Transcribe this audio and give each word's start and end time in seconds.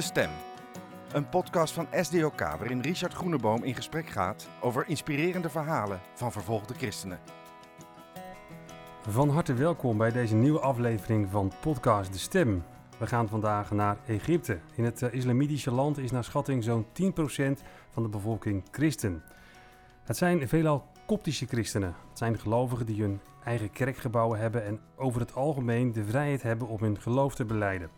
De 0.00 0.06
Stem. 0.06 0.30
Een 1.12 1.28
podcast 1.28 1.74
van 1.74 1.86
SDOK 1.92 2.38
waarin 2.38 2.80
Richard 2.80 3.12
Groeneboom 3.12 3.62
in 3.62 3.74
gesprek 3.74 4.08
gaat 4.08 4.48
over 4.60 4.88
inspirerende 4.88 5.50
verhalen 5.50 6.00
van 6.14 6.32
vervolgde 6.32 6.74
christenen. 6.74 7.18
Van 9.08 9.28
harte 9.28 9.54
welkom 9.54 9.98
bij 9.98 10.12
deze 10.12 10.34
nieuwe 10.34 10.60
aflevering 10.60 11.30
van 11.30 11.52
podcast 11.60 12.12
De 12.12 12.18
Stem. 12.18 12.64
We 12.98 13.06
gaan 13.06 13.28
vandaag 13.28 13.70
naar 13.70 13.96
Egypte. 14.06 14.58
In 14.74 14.84
het 14.84 15.02
eh, 15.02 15.12
islamitische 15.12 15.70
land 15.70 15.98
is 15.98 16.10
naar 16.10 16.24
schatting 16.24 16.64
zo'n 16.64 16.86
10% 16.86 16.86
van 17.90 18.02
de 18.02 18.08
bevolking 18.08 18.62
christen. 18.70 19.22
Het 20.04 20.16
zijn 20.16 20.48
veelal 20.48 20.86
koptische 21.06 21.46
christenen. 21.46 21.94
Het 22.08 22.18
zijn 22.18 22.38
gelovigen 22.38 22.86
die 22.86 23.00
hun 23.00 23.20
eigen 23.44 23.70
kerkgebouwen 23.70 24.38
hebben 24.38 24.64
en 24.64 24.80
over 24.96 25.20
het 25.20 25.34
algemeen 25.34 25.92
de 25.92 26.04
vrijheid 26.04 26.42
hebben 26.42 26.68
om 26.68 26.82
hun 26.82 27.00
geloof 27.00 27.34
te 27.34 27.44
beleiden. 27.44 27.90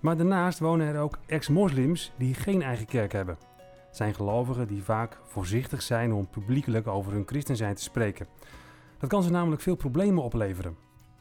Maar 0.00 0.16
daarnaast 0.16 0.58
wonen 0.58 0.86
er 0.86 1.00
ook 1.00 1.18
ex-moslims 1.26 2.12
die 2.16 2.34
geen 2.34 2.62
eigen 2.62 2.86
kerk 2.86 3.12
hebben. 3.12 3.38
Het 3.86 3.96
zijn 3.96 4.14
gelovigen 4.14 4.66
die 4.66 4.82
vaak 4.82 5.18
voorzichtig 5.24 5.82
zijn 5.82 6.12
om 6.12 6.28
publiekelijk 6.28 6.86
over 6.86 7.12
hun 7.12 7.26
christen 7.26 7.56
zijn 7.56 7.74
te 7.74 7.82
spreken. 7.82 8.26
Dat 8.98 9.08
kan 9.08 9.22
ze 9.22 9.30
namelijk 9.30 9.62
veel 9.62 9.76
problemen 9.76 10.22
opleveren. 10.22 10.76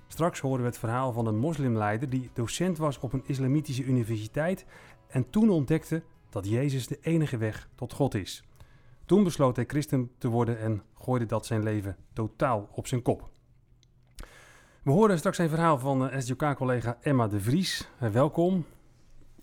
Straks 0.07 0.39
horen 0.39 0.59
we 0.59 0.65
het 0.65 0.77
verhaal 0.77 1.11
van 1.11 1.27
een 1.27 1.37
moslimleider 1.37 2.09
die 2.09 2.29
docent 2.33 2.77
was 2.77 2.99
op 2.99 3.13
een 3.13 3.23
islamitische 3.25 3.83
universiteit 3.83 4.65
en 5.07 5.29
toen 5.29 5.49
ontdekte 5.49 6.03
dat 6.29 6.49
Jezus 6.49 6.87
de 6.87 6.97
enige 7.01 7.37
weg 7.37 7.69
tot 7.75 7.93
God 7.93 8.13
is. 8.13 8.43
Toen 9.05 9.23
besloot 9.23 9.55
hij 9.55 9.65
christen 9.65 10.11
te 10.17 10.27
worden 10.27 10.59
en 10.59 10.83
gooide 10.93 11.25
dat 11.25 11.45
zijn 11.45 11.63
leven 11.63 11.95
totaal 12.13 12.69
op 12.71 12.87
zijn 12.87 13.01
kop. 13.01 13.29
We 14.85 14.91
horen 14.91 15.17
straks 15.17 15.37
een 15.37 15.49
verhaal 15.49 15.79
van 15.79 16.03
uh, 16.03 16.19
SJK-collega 16.19 16.97
Emma 17.01 17.27
de 17.27 17.39
Vries. 17.39 17.89
Uh, 18.03 18.09
welkom. 18.09 18.65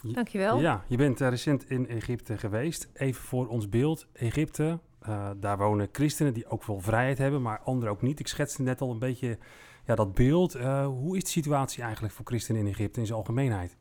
Dankjewel. 0.02 0.60
Ja, 0.60 0.84
je 0.86 0.96
bent 0.96 1.20
uh, 1.20 1.28
recent 1.28 1.70
in 1.70 1.88
Egypte 1.88 2.38
geweest. 2.38 2.88
Even 2.92 3.22
voor 3.22 3.48
ons 3.48 3.68
beeld. 3.68 4.06
Egypte, 4.12 4.78
daar 5.36 5.58
wonen 5.58 5.88
christenen 5.92 6.34
die 6.34 6.48
ook 6.48 6.64
wel 6.64 6.80
vrijheid 6.80 7.18
hebben, 7.18 7.42
maar 7.42 7.60
anderen 7.64 7.94
ook 7.94 8.02
niet. 8.02 8.20
Ik 8.20 8.26
schetste 8.26 8.62
net 8.62 8.80
al 8.80 8.90
een 8.90 8.98
beetje 8.98 9.38
ja, 9.86 9.94
dat 9.94 10.14
beeld. 10.14 10.52
hoe 10.84 11.16
is 11.16 11.24
de 11.24 11.30
situatie 11.30 11.82
eigenlijk 11.82 12.14
voor 12.14 12.26
christenen 12.26 12.60
in 12.60 12.72
Egypte 12.72 13.00
in 13.00 13.06
zijn 13.06 13.18
algemeenheid? 13.18 13.76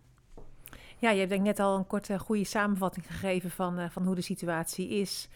Ja, 0.98 1.10
je 1.10 1.18
hebt 1.18 1.30
denk 1.30 1.42
ik 1.42 1.48
net 1.48 1.60
al 1.60 1.78
een 1.78 1.88
korte 1.88 2.20
goede 2.20 2.44
samenvatting 2.44 3.06
gegeven 3.06 3.52
van, 3.52 3.92
van 3.92 4.06
hoe 4.06 4.16
de 4.16 4.22
situatie 4.22 4.90
is. 4.90 5.30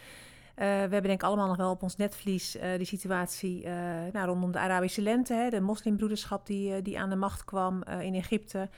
Uh, 0.56 0.64
we 0.64 0.72
hebben 0.72 1.04
denk 1.04 1.22
ik 1.22 1.24
allemaal 1.24 1.48
nog 1.48 1.58
wel 1.58 1.70
op 1.70 1.84
ons 1.84 1.96
netvlies 1.96 2.56
uh, 2.56 2.64
die 2.78 2.86
situatie 2.86 3.64
uh, 3.64 3.72
nou, 4.12 4.26
rondom 4.26 4.52
de 4.52 4.60
Arabische 4.60 5.02
lente, 5.02 5.34
hè, 5.34 5.50
de 5.50 5.62
moslimbroederschap 5.62 6.46
die, 6.46 6.82
die 6.82 7.00
aan 7.00 7.10
de 7.10 7.16
macht 7.16 7.46
kwam 7.46 7.84
in 7.84 8.16
Egypte. 8.16 8.70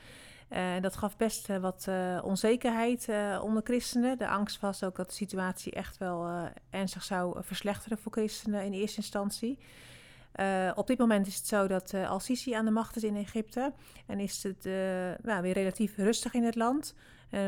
dat 0.80 0.96
gaf 0.96 1.16
best 1.16 1.46
wat 1.60 1.88
onzekerheid 2.22 3.08
onder 3.42 3.62
christenen. 3.62 4.18
De 4.18 4.28
angst 4.28 4.60
was 4.60 4.84
ook 4.84 4.96
dat 4.96 5.08
de 5.08 5.14
situatie 5.14 5.72
echt 5.72 5.98
wel 5.98 6.48
ernstig 6.70 7.02
zou 7.02 7.42
verslechteren 7.42 7.98
voor 7.98 8.12
christenen 8.12 8.64
in 8.64 8.72
eerste 8.72 8.96
instantie. 8.96 9.58
op 10.74 10.86
dit 10.86 10.98
moment 10.98 11.26
is 11.26 11.36
het 11.36 11.46
zo 11.46 11.66
dat 11.66 11.94
Al-Sisi 11.94 12.52
aan 12.52 12.64
de 12.64 12.70
macht 12.70 12.96
is 12.96 13.04
in 13.04 13.16
Egypte 13.16 13.72
en 14.06 14.20
is 14.20 14.42
het 14.42 14.64
nou, 15.22 15.42
weer 15.42 15.54
relatief 15.54 15.96
rustig 15.96 16.34
in 16.34 16.44
het 16.44 16.54
land. 16.54 16.94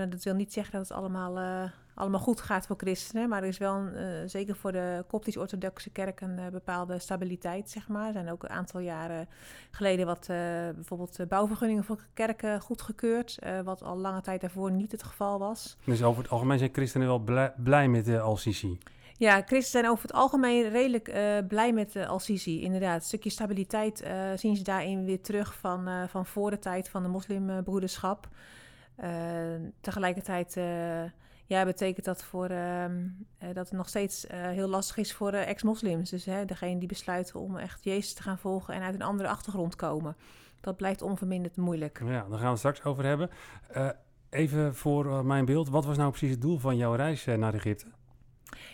dat 0.08 0.22
wil 0.22 0.34
niet 0.34 0.52
zeggen 0.52 0.72
dat 0.72 0.88
het 0.88 0.96
allemaal 0.96 1.70
allemaal 1.94 2.20
goed 2.20 2.40
gaat 2.40 2.66
voor 2.66 2.76
christenen. 2.76 3.28
Maar 3.28 3.42
er 3.42 3.48
is 3.48 3.58
wel, 3.58 3.86
uh, 3.86 4.06
zeker 4.26 4.56
voor 4.56 4.72
de 4.72 5.04
Koptisch-Orthodoxe 5.08 5.90
kerk, 5.90 6.20
een 6.20 6.38
uh, 6.38 6.46
bepaalde 6.48 6.98
stabiliteit, 6.98 7.70
zeg 7.70 7.88
maar. 7.88 8.06
Er 8.06 8.12
zijn 8.12 8.30
ook 8.30 8.42
een 8.42 8.50
aantal 8.50 8.80
jaren 8.80 9.28
geleden 9.70 10.06
wat 10.06 10.28
uh, 10.30 10.36
bijvoorbeeld 10.74 11.18
bouwvergunningen 11.28 11.84
voor 11.84 12.06
kerken 12.14 12.60
goedgekeurd. 12.60 13.38
wat 13.64 13.82
al 13.82 13.96
lange 13.96 14.20
tijd 14.20 14.40
daarvoor 14.40 14.70
niet 14.70 14.92
het 14.92 15.02
geval 15.02 15.38
was. 15.38 15.76
Dus 15.84 16.02
over 16.02 16.22
het 16.22 16.32
algemeen 16.32 16.58
zijn 16.58 16.70
christenen 16.72 17.06
wel 17.06 17.18
blij, 17.18 17.52
blij 17.56 17.88
met 17.88 18.04
de 18.04 18.20
Al-Sisi? 18.20 18.78
Ja, 19.16 19.34
christenen 19.34 19.64
zijn 19.64 19.88
over 19.88 20.02
het 20.02 20.12
algemeen 20.12 20.68
redelijk 20.68 21.12
blij 21.48 21.72
met 21.72 21.92
de 21.92 22.06
Al-Sisi. 22.06 22.62
Inderdaad, 22.62 22.96
een 22.96 23.06
stukje 23.06 23.30
stabiliteit 23.30 24.06
zien 24.34 24.56
ze 24.56 24.62
daarin 24.62 25.04
weer 25.04 25.20
terug 25.20 25.54
van, 25.54 26.08
van 26.08 26.26
voor 26.26 26.50
de 26.50 26.58
tijd 26.58 26.88
van 26.88 27.02
de 27.02 27.08
moslimbroederschap. 27.08 28.28
tegelijkertijd 29.80 30.56
ja, 31.50 31.64
betekent 31.64 32.04
dat 32.04 32.22
voor, 32.22 32.50
uh, 32.50 32.84
dat 33.38 33.68
het 33.68 33.72
nog 33.72 33.88
steeds 33.88 34.24
uh, 34.24 34.30
heel 34.30 34.68
lastig 34.68 34.96
is 34.96 35.12
voor 35.12 35.34
uh, 35.34 35.48
ex-moslims. 35.48 36.10
Dus 36.10 36.24
hè, 36.24 36.44
degene 36.44 36.78
die 36.78 36.88
besluiten 36.88 37.40
om 37.40 37.56
echt 37.56 37.84
Jezus 37.84 38.14
te 38.14 38.22
gaan 38.22 38.38
volgen 38.38 38.74
en 38.74 38.82
uit 38.82 38.94
een 38.94 39.02
andere 39.02 39.28
achtergrond 39.28 39.76
komen. 39.76 40.16
Dat 40.60 40.76
blijft 40.76 41.02
onverminderd 41.02 41.56
moeilijk. 41.56 42.00
Ja, 42.04 42.06
daar 42.06 42.22
gaan 42.30 42.40
we 42.40 42.48
het 42.48 42.58
straks 42.58 42.84
over 42.84 43.04
hebben. 43.04 43.30
even 44.30 44.74
voor 44.74 45.24
mijn 45.24 45.44
beeld, 45.44 45.68
wat 45.68 45.84
was 45.84 45.96
nou 45.96 46.10
precies 46.10 46.30
het 46.30 46.40
doel 46.40 46.58
van 46.58 46.76
jouw 46.76 46.94
reis 46.94 47.24
naar 47.24 47.54
Egypte? 47.54 47.86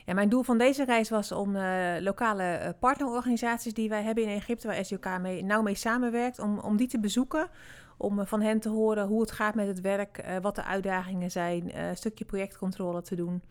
Ja, 0.05 0.15
mijn 0.15 0.29
doel 0.29 0.43
van 0.43 0.59
deze 0.59 0.85
reis 0.85 1.11
was 1.11 1.33
om 1.33 1.57
lokale 2.01 2.77
partnerorganisaties 2.81 3.75
die 3.75 3.89
wij 3.89 4.03
hebben 4.03 4.25
in 4.25 4.37
Egypte, 4.37 4.67
waar 4.67 4.85
SJK 4.85 5.19
mee, 5.21 5.45
nauw 5.45 5.63
mee 5.63 5.75
samenwerkt, 5.75 6.39
om, 6.39 6.59
om 6.59 6.77
die 6.77 6.89
te 6.89 7.01
bezoeken 7.01 7.49
om 7.97 8.21
eh, 8.21 8.27
van 8.27 8.41
hen 8.41 8.61
te 8.61 8.69
horen 8.69 9.07
hoe 9.07 9.21
het 9.21 9.31
gaat 9.31 9.55
met 9.55 9.67
het 9.67 9.81
werk, 9.81 10.25
uh, 10.25 10.37
wat 10.37 10.55
de 10.55 10.65
uitdagingen 10.65 11.31
zijn, 11.31 11.69
uh, 11.69 11.89
een 11.89 11.97
stukje 11.97 12.25
projectcontrole 12.25 13.03
te 13.03 13.15
doen. 13.15 13.43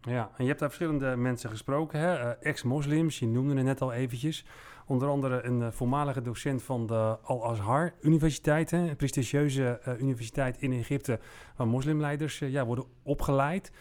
Ja, 0.00 0.30
en 0.36 0.42
je 0.42 0.46
hebt 0.46 0.58
daar 0.58 0.68
verschillende 0.68 1.16
mensen 1.16 1.50
gesproken, 1.50 2.00
uh, 2.00 2.30
ex-moslims, 2.40 3.18
je 3.18 3.26
noemde 3.26 3.54
het 3.54 3.64
net 3.64 3.80
al 3.80 3.92
eventjes. 3.92 4.44
Onder 4.86 5.08
andere 5.08 5.42
een 5.44 5.72
voormalige 5.72 6.22
docent 6.22 6.62
van 6.62 6.86
de 6.86 7.18
Al-Azhar 7.22 7.92
Universiteit, 8.00 8.72
een 8.72 8.96
prestigieuze 8.96 9.80
universiteit 9.98 10.56
in 10.58 10.72
Egypte, 10.72 11.20
waar 11.56 11.66
moslimleiders 11.66 12.38
ja, 12.38 12.66
worden 12.66 12.84
opgeleid. 13.02 13.72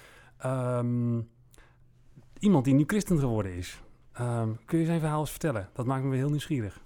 Um, 0.46 1.30
iemand 2.40 2.66
die 2.66 2.74
nu 2.74 2.84
christen 2.88 3.20
geworden 3.20 3.54
is. 3.54 3.82
Um, 4.20 4.60
kun 4.66 4.80
je 4.80 4.86
zijn 4.86 5.00
verhaal 5.00 5.20
eens 5.20 5.30
vertellen? 5.30 5.70
Dat 5.74 5.86
maakt 5.86 6.04
me 6.04 6.10
weer 6.10 6.20
heel 6.20 6.30
nieuwsgierig. 6.30 6.82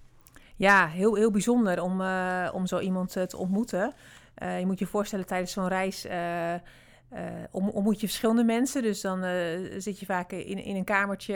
Ja, 0.55 0.88
heel, 0.88 1.16
heel 1.16 1.31
bijzonder 1.31 1.81
om, 1.81 2.01
uh, 2.01 2.49
om 2.53 2.66
zo 2.66 2.79
iemand 2.79 3.16
uh, 3.17 3.23
te 3.23 3.38
ontmoeten. 3.38 3.93
Uh, 4.43 4.59
je 4.59 4.66
moet 4.66 4.79
je 4.79 4.85
voorstellen 4.85 5.25
tijdens 5.25 5.51
zo'n 5.51 5.67
reis 5.67 6.07
om, 7.51 7.69
ontmoet 7.69 7.99
je 8.01 8.07
verschillende 8.07 8.43
mensen. 8.43 8.81
Dus 8.81 9.01
dan 9.01 9.23
zit 9.77 9.99
je 9.99 10.05
vaak 10.05 10.31
in, 10.31 10.63
in 10.63 10.75
een 10.75 10.83
kamertje 10.83 11.33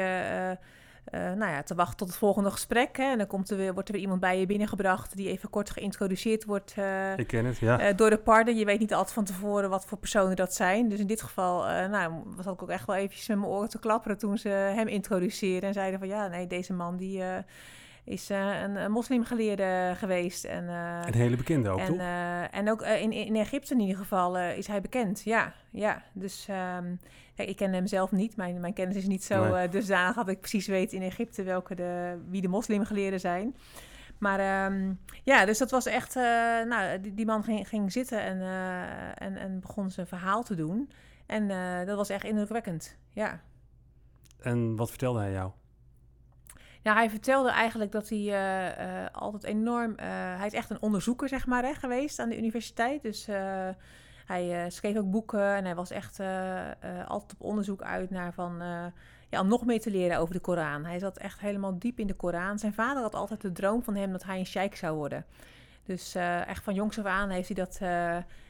nou 1.11 1.51
ja, 1.51 1.63
te 1.63 1.75
wachten 1.75 1.97
tot 1.97 2.07
het 2.07 2.17
volgende 2.17 2.51
gesprek. 2.51 2.97
Hè. 2.97 3.03
En 3.03 3.17
dan 3.17 3.27
komt 3.27 3.49
er 3.49 3.57
weer, 3.57 3.73
wordt 3.73 3.87
er 3.87 3.93
weer 3.93 4.03
iemand 4.03 4.21
bij 4.21 4.39
je 4.39 4.45
binnengebracht 4.45 5.15
die 5.15 5.29
even 5.29 5.49
kort 5.49 5.69
geïntroduceerd 5.69 6.45
wordt 6.45 6.75
Ik 7.15 7.27
ken 7.27 7.45
het, 7.45 7.57
ja. 7.57 7.93
door 7.93 8.09
de 8.09 8.17
partner. 8.17 8.55
Je 8.55 8.65
weet 8.65 8.79
niet 8.79 8.93
altijd 8.93 9.13
van 9.13 9.23
tevoren 9.23 9.69
wat 9.69 9.85
voor 9.85 9.97
personen 9.97 10.35
dat 10.35 10.53
zijn. 10.53 10.89
Dus 10.89 10.99
in 10.99 11.07
dit 11.07 11.21
geval 11.21 11.87
nou, 11.87 12.13
was 12.35 12.45
ik 12.45 12.61
ook 12.61 12.69
echt 12.69 12.85
wel 12.85 12.95
eventjes 12.95 13.27
met 13.27 13.37
mijn 13.37 13.51
oren 13.51 13.69
te 13.69 13.79
klapperen 13.79 14.17
toen 14.17 14.37
ze 14.37 14.49
hem 14.49 14.87
introduceerden. 14.87 15.67
En 15.67 15.73
zeiden 15.73 15.99
van 15.99 16.07
ja, 16.07 16.27
nee, 16.27 16.47
deze 16.47 16.73
man 16.73 16.97
die 16.97 17.23
is 18.03 18.31
uh, 18.31 18.61
een, 18.61 18.75
een, 18.75 18.91
moslimgeleerde 18.91 19.93
geweest. 19.95 20.45
En, 20.45 20.63
uh, 20.63 21.01
een 21.05 21.13
hele 21.13 21.35
bekende 21.35 21.69
ook, 21.69 21.79
en, 21.79 21.85
toch? 21.85 21.97
Uh, 21.97 22.55
en 22.55 22.69
ook 22.69 22.81
in, 22.81 23.11
in 23.11 23.35
Egypte 23.35 23.73
in 23.73 23.79
ieder 23.79 23.97
geval 23.97 24.37
is 24.37 24.67
hij 24.67 24.81
bekend, 24.81 25.21
ja. 25.23 25.53
ja. 25.69 26.03
Dus 26.13 26.47
um, 26.77 26.99
kijk, 27.35 27.49
ik 27.49 27.55
ken 27.55 27.73
hem 27.73 27.87
zelf 27.87 28.11
niet. 28.11 28.35
Mijn, 28.35 28.59
mijn 28.59 28.73
kennis 28.73 28.95
is 28.95 29.07
niet 29.07 29.23
zo 29.23 29.53
nee. 29.53 29.69
dusdanig 29.69 30.15
dat 30.15 30.27
ik 30.27 30.39
precies 30.39 30.67
weet 30.67 30.93
in 30.93 31.01
Egypte 31.01 31.43
welke 31.43 31.75
de, 31.75 32.21
wie 32.29 32.41
de 32.41 32.47
moslimgeleerden 32.47 33.19
zijn. 33.19 33.55
Maar 34.17 34.65
um, 34.71 34.99
ja, 35.23 35.45
dus 35.45 35.57
dat 35.57 35.71
was 35.71 35.85
echt... 35.85 36.15
nou, 36.65 37.01
die, 37.01 37.13
die, 37.13 37.25
man 37.25 37.43
ging, 37.43 37.67
ging 37.67 37.91
zitten 37.91 38.21
en, 38.21 38.41
en, 39.15 39.37
en 39.37 39.59
begon 39.59 39.89
zijn 39.91 40.07
verhaal 40.07 40.43
te 40.43 40.55
doen. 40.55 40.91
En 41.25 41.47
dat 41.85 41.97
was 41.97 42.09
echt 42.09 42.23
indrukwekkend, 42.23 42.97
ja. 43.11 43.41
En 44.39 44.75
wat 44.75 44.89
vertelde 44.89 45.19
hij 45.19 45.31
jou? 45.31 45.51
Ja, 46.89 46.95
hij 46.95 47.09
vertelde 47.09 47.49
eigenlijk 47.49 47.91
dat 47.91 48.09
hij 48.09 48.19
uh, 48.19 48.65
uh, 48.65 49.05
altijd 49.11 49.43
enorm... 49.43 49.91
Uh, 49.91 49.97
hij 50.37 50.45
is 50.45 50.53
echt 50.53 50.69
een 50.69 50.81
onderzoeker, 50.81 51.29
zeg 51.29 51.45
maar, 51.45 51.63
hè, 51.63 51.73
geweest 51.73 52.19
aan 52.19 52.29
de 52.29 52.37
universiteit. 52.37 53.01
Dus 53.01 53.27
hij 54.25 54.69
schreef 54.69 54.97
ook 54.97 55.11
boeken 55.11 55.55
en 55.55 55.65
hij 55.65 55.75
was 55.75 55.91
echt 55.91 56.19
altijd 57.07 57.33
op 57.33 57.41
onderzoek 57.41 57.81
uit 57.81 58.09
naar 58.09 58.33
van... 58.33 58.61
ja, 59.29 59.39
om 59.39 59.47
nog 59.47 59.65
meer 59.65 59.81
te 59.81 59.91
leren 59.91 60.17
over 60.17 60.33
de 60.33 60.39
Koran. 60.39 60.85
Hij 60.85 60.99
zat 60.99 61.17
echt 61.17 61.39
helemaal 61.39 61.79
diep 61.79 61.99
in 61.99 62.07
de 62.07 62.13
Koran. 62.13 62.59
Zijn 62.59 62.73
vader 62.73 63.01
had 63.01 63.15
altijd 63.15 63.41
de 63.41 63.51
droom 63.51 63.83
van 63.83 63.95
hem 63.95 64.11
dat 64.11 64.23
hij 64.23 64.39
een 64.39 64.45
sheik 64.45 64.75
zou 64.75 64.95
worden. 64.95 65.25
Dus 65.83 66.15
echt 66.45 66.63
van 66.63 66.73
jongs 66.73 66.99
af 66.99 67.05
aan 67.05 67.29
heeft 67.29 67.47
hij 67.47 67.55
dat 67.55 67.79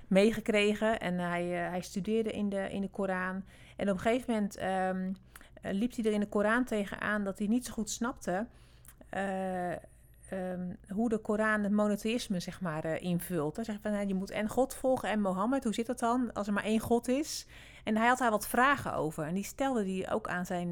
meegekregen. 0.08 1.00
En 1.00 1.20
hij, 1.20 1.46
hij 1.46 1.82
studeerde 1.82 2.32
in 2.32 2.50
de, 2.50 2.70
in 2.70 2.82
de 2.82 2.90
Koran. 2.90 3.44
En 3.76 3.90
op 3.90 3.96
een 3.96 4.00
gegeven 4.00 4.34
moment... 4.34 4.60
Uh, 4.60 5.16
liep 5.62 5.96
hij 5.96 6.06
er 6.06 6.12
in 6.12 6.20
de 6.20 6.30
Koran 6.30 6.64
tegenaan 6.64 7.24
dat 7.24 7.38
hij 7.38 7.48
niet 7.48 7.66
zo 7.66 7.74
goed 7.74 7.90
snapte 7.90 8.46
uh, 9.14 9.72
um, 10.52 10.78
hoe 10.90 11.10
de 11.10 11.18
Koran 11.18 11.64
het 11.64 11.72
monotheïsme 11.72 12.40
zeg 12.40 12.62
maar, 12.62 12.86
uh, 12.86 13.02
invult. 13.02 13.56
Hij 13.56 13.66
zegt 13.66 13.80
van 13.82 14.08
je 14.08 14.14
moet 14.14 14.32
en 14.32 14.50
God 14.50 14.76
volgen 14.76 15.10
en 15.10 15.22
Mohammed. 15.22 15.64
Hoe 15.64 15.74
zit 15.74 15.86
dat 15.86 16.00
dan 16.00 16.34
als 16.34 16.48
er 16.48 16.54
maar 16.54 16.64
één 16.64 16.80
God 16.80 17.08
is? 17.08 17.46
En 17.84 17.98
hij 17.98 18.08
had 18.08 18.18
daar 18.18 18.32
wat 18.32 18.48
vragen 18.48 18.94
over. 18.94 19.24
En 19.26 19.34
die 19.34 19.44
stelde 19.44 19.92
hij 19.92 20.12
ook 20.12 20.28
aan 20.28 20.46
zijn, 20.46 20.72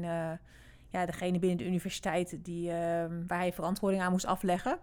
ja, 0.90 1.06
degene 1.06 1.38
binnen 1.38 1.58
de 1.58 1.66
universiteit 1.66 2.38
die, 2.44 2.70
ehm, 2.70 3.26
waar 3.26 3.38
hij 3.38 3.52
verantwoording 3.52 4.02
aan 4.02 4.10
moest 4.10 4.26
afleggen. 4.26 4.78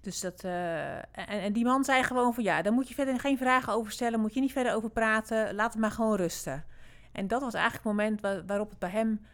Dus 0.00 0.20
dat, 0.20 0.44
eh, 0.44 0.96
en, 0.96 1.04
en 1.26 1.52
die 1.52 1.64
man 1.64 1.84
zei 1.84 2.02
gewoon 2.02 2.34
van 2.34 2.44
ja, 2.44 2.62
daar 2.62 2.72
moet 2.72 2.88
je 2.88 2.94
verder 2.94 3.20
geen 3.20 3.38
vragen 3.38 3.72
over 3.72 3.92
stellen, 3.92 4.20
moet 4.20 4.34
je 4.34 4.40
niet 4.40 4.52
verder 4.52 4.74
over 4.74 4.90
praten, 4.90 5.54
laat 5.54 5.72
het 5.72 5.80
maar 5.80 5.90
gewoon 5.90 6.16
rusten. 6.16 6.64
En 7.12 7.28
dat 7.28 7.40
was 7.40 7.54
eigenlijk 7.54 7.84
het 7.84 7.94
moment 7.94 8.46
waarop 8.46 8.70
het 8.70 8.78
bij 8.78 8.90
hem 8.90 9.26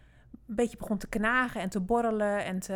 een 0.46 0.54
beetje 0.54 0.76
begon 0.76 0.98
te 0.98 1.08
knagen 1.08 1.60
en 1.60 1.68
te 1.68 1.80
borrelen 1.80 2.44
en 2.44 2.60
te, 2.60 2.74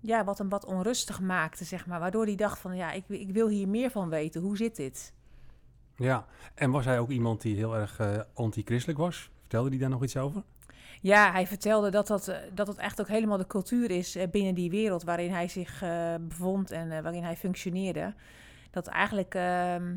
ja, 0.00 0.24
wat 0.24 0.38
hem 0.38 0.48
wat 0.48 0.64
onrustig 0.64 1.20
maakte, 1.20 1.64
zeg 1.64 1.86
maar. 1.86 2.00
Waardoor 2.00 2.24
hij 2.24 2.34
dacht 2.34 2.58
van 2.58 2.76
ja, 2.76 2.92
ik, 2.92 3.04
ik 3.08 3.30
wil 3.30 3.48
hier 3.48 3.68
meer 3.68 3.90
van 3.90 4.08
weten, 4.08 4.40
hoe 4.40 4.56
zit 4.56 4.76
dit? 4.76 5.12
Ja, 5.96 6.26
en 6.54 6.70
was 6.70 6.84
hij 6.84 6.98
ook 6.98 7.10
iemand 7.10 7.40
die 7.40 7.56
heel 7.56 7.76
erg 7.76 8.00
uh, 8.00 8.20
anti-christelijk 8.34 8.98
was? 8.98 9.30
Vertelde 9.40 9.68
hij 9.68 9.78
daar 9.78 9.88
nog 9.88 10.02
iets 10.02 10.16
over? 10.16 10.42
Ja, 11.00 11.32
hij 11.32 11.46
vertelde 11.46 11.90
dat 11.90 12.06
dat, 12.06 12.28
eh, 12.28 12.36
dat 12.54 12.66
het 12.66 12.76
echt 12.76 13.00
ook 13.00 13.08
helemaal 13.08 13.36
de 13.38 13.46
cultuur 13.46 13.90
is 13.90 14.16
eh, 14.16 14.28
binnen 14.30 14.54
die 14.54 14.70
wereld 14.70 15.02
waarin 15.02 15.30
hij 15.30 15.48
zich 15.48 15.82
uh, 15.82 16.14
bevond 16.20 16.70
en 16.70 17.02
waarin 17.02 17.22
hij 17.22 17.36
functioneerde. 17.36 18.14
Dat 18.70 18.86
eigenlijk, 18.86 19.34
ehm, 19.34 19.96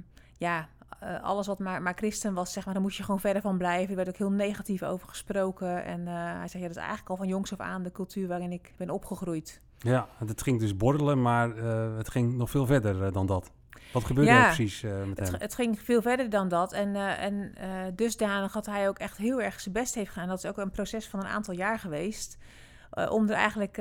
ja, 0.99 1.17
alles 1.17 1.47
wat 1.47 1.59
maar, 1.59 1.81
maar 1.81 1.93
christen 1.95 2.33
was, 2.33 2.53
zeg 2.53 2.65
maar, 2.65 2.73
daar 2.73 2.83
moest 2.83 2.97
je 2.97 3.03
gewoon 3.03 3.19
verder 3.19 3.41
van 3.41 3.57
blijven. 3.57 3.89
Er 3.89 3.95
werd 3.95 4.07
ook 4.07 4.17
heel 4.17 4.31
negatief 4.31 4.83
over 4.83 5.07
gesproken. 5.07 5.83
En 5.83 6.07
hij 6.07 6.47
zei, 6.47 6.61
ja, 6.63 6.67
dat 6.67 6.77
is 6.77 6.83
eigenlijk 6.83 7.09
al 7.09 7.17
van 7.17 7.27
jongs 7.27 7.51
af 7.51 7.59
aan 7.59 7.83
de 7.83 7.91
cultuur 7.91 8.27
waarin 8.27 8.51
ik 8.51 8.73
ben 8.77 8.89
opgegroeid. 8.89 9.61
Ja, 9.77 10.07
het 10.25 10.41
ging 10.41 10.59
dus 10.59 10.77
borrelen, 10.77 11.21
maar 11.21 11.55
het 11.97 12.09
ging 12.09 12.35
nog 12.35 12.49
veel 12.49 12.65
verder 12.65 13.11
dan 13.11 13.25
dat. 13.25 13.51
Wat 13.93 14.03
gebeurde 14.03 14.31
er 14.31 14.43
precies 14.43 14.81
met 14.81 15.19
het, 15.19 15.31
hem? 15.31 15.39
Het 15.39 15.55
ging 15.55 15.81
veel 15.81 16.01
verder 16.01 16.29
dan 16.29 16.47
dat. 16.47 16.73
En, 16.73 16.95
en 16.95 17.53
dusdanig 17.95 18.51
dat 18.51 18.65
hij 18.65 18.87
ook 18.87 18.99
echt 18.99 19.17
heel 19.17 19.41
erg 19.41 19.59
zijn 19.59 19.73
best 19.73 19.95
heeft 19.95 20.11
gedaan. 20.11 20.27
Dat 20.27 20.37
is 20.37 20.45
ook 20.45 20.57
een 20.57 20.71
proces 20.71 21.07
van 21.07 21.19
een 21.19 21.27
aantal 21.27 21.53
jaar 21.53 21.79
geweest. 21.79 22.37
om 23.09 23.29
er 23.29 23.35
eigenlijk 23.35 23.75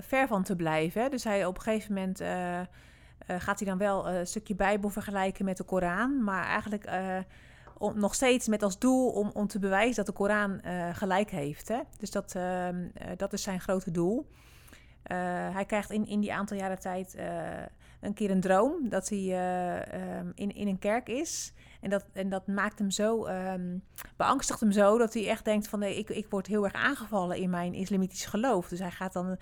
ver 0.00 0.26
van 0.26 0.42
te 0.42 0.56
blijven. 0.56 1.10
Dus 1.10 1.24
hij 1.24 1.46
op 1.46 1.56
een 1.56 1.62
gegeven 1.62 1.94
moment 1.94 2.22
gaat 3.38 3.58
hij 3.58 3.68
dan 3.68 3.78
wel 3.78 4.08
een 4.08 4.26
stukje 4.26 4.54
Bijbel 4.54 4.90
vergelijken 4.90 5.44
met 5.44 5.56
de 5.56 5.64
Koran. 5.64 6.24
Maar 6.24 6.44
eigenlijk 6.44 6.90
om, 7.78 7.98
nog 7.98 8.14
steeds 8.14 8.48
met 8.48 8.62
als 8.62 8.78
doel 8.78 9.10
om, 9.10 9.30
om 9.32 9.46
te 9.46 9.58
bewijzen 9.58 9.96
dat 9.96 10.06
de 10.06 10.12
Koran 10.12 10.60
gelijk 10.92 11.30
heeft. 11.30 11.68
Hè? 11.68 11.80
Dus 11.98 12.10
dat, 12.10 12.34
ehm, 12.34 12.88
dat 13.16 13.32
is 13.32 13.42
zijn 13.42 13.60
grote 13.60 13.90
doel. 13.90 14.28
hij 15.52 15.64
krijgt 15.66 15.90
in, 15.90 16.06
in 16.06 16.20
die 16.20 16.34
aantal 16.34 16.56
jaren 16.56 16.78
tijd 16.78 17.16
een 18.00 18.14
keer 18.14 18.30
een 18.30 18.40
droom 18.40 18.88
dat 18.88 19.08
hij 19.08 19.18
uh, 19.18 20.18
um, 20.18 20.32
in, 20.34 20.54
in 20.54 20.68
een 20.68 20.78
kerk 20.78 21.08
is. 21.08 21.52
En 21.80 21.90
dat, 21.90 22.04
en 22.12 22.28
dat 22.28 22.46
maakt 22.46 22.78
hem 22.78 22.90
zo, 22.90 23.26
um, 23.26 23.82
beangstigt 24.16 24.60
hem 24.60 24.72
zo, 24.72 24.98
dat 24.98 25.14
hij 25.14 25.28
echt 25.28 25.44
denkt 25.44 25.68
van 25.68 25.78
nee, 25.78 25.98
ik, 25.98 26.08
ik 26.08 26.26
word 26.30 26.46
heel 26.46 26.64
erg 26.64 26.72
aangevallen 26.72 27.36
in 27.36 27.50
mijn 27.50 27.74
islamitisch 27.74 28.26
geloof. 28.26 28.68
Dus 28.68 28.78
hij 28.78 28.90
gaat 28.90 29.12
dan 29.12 29.36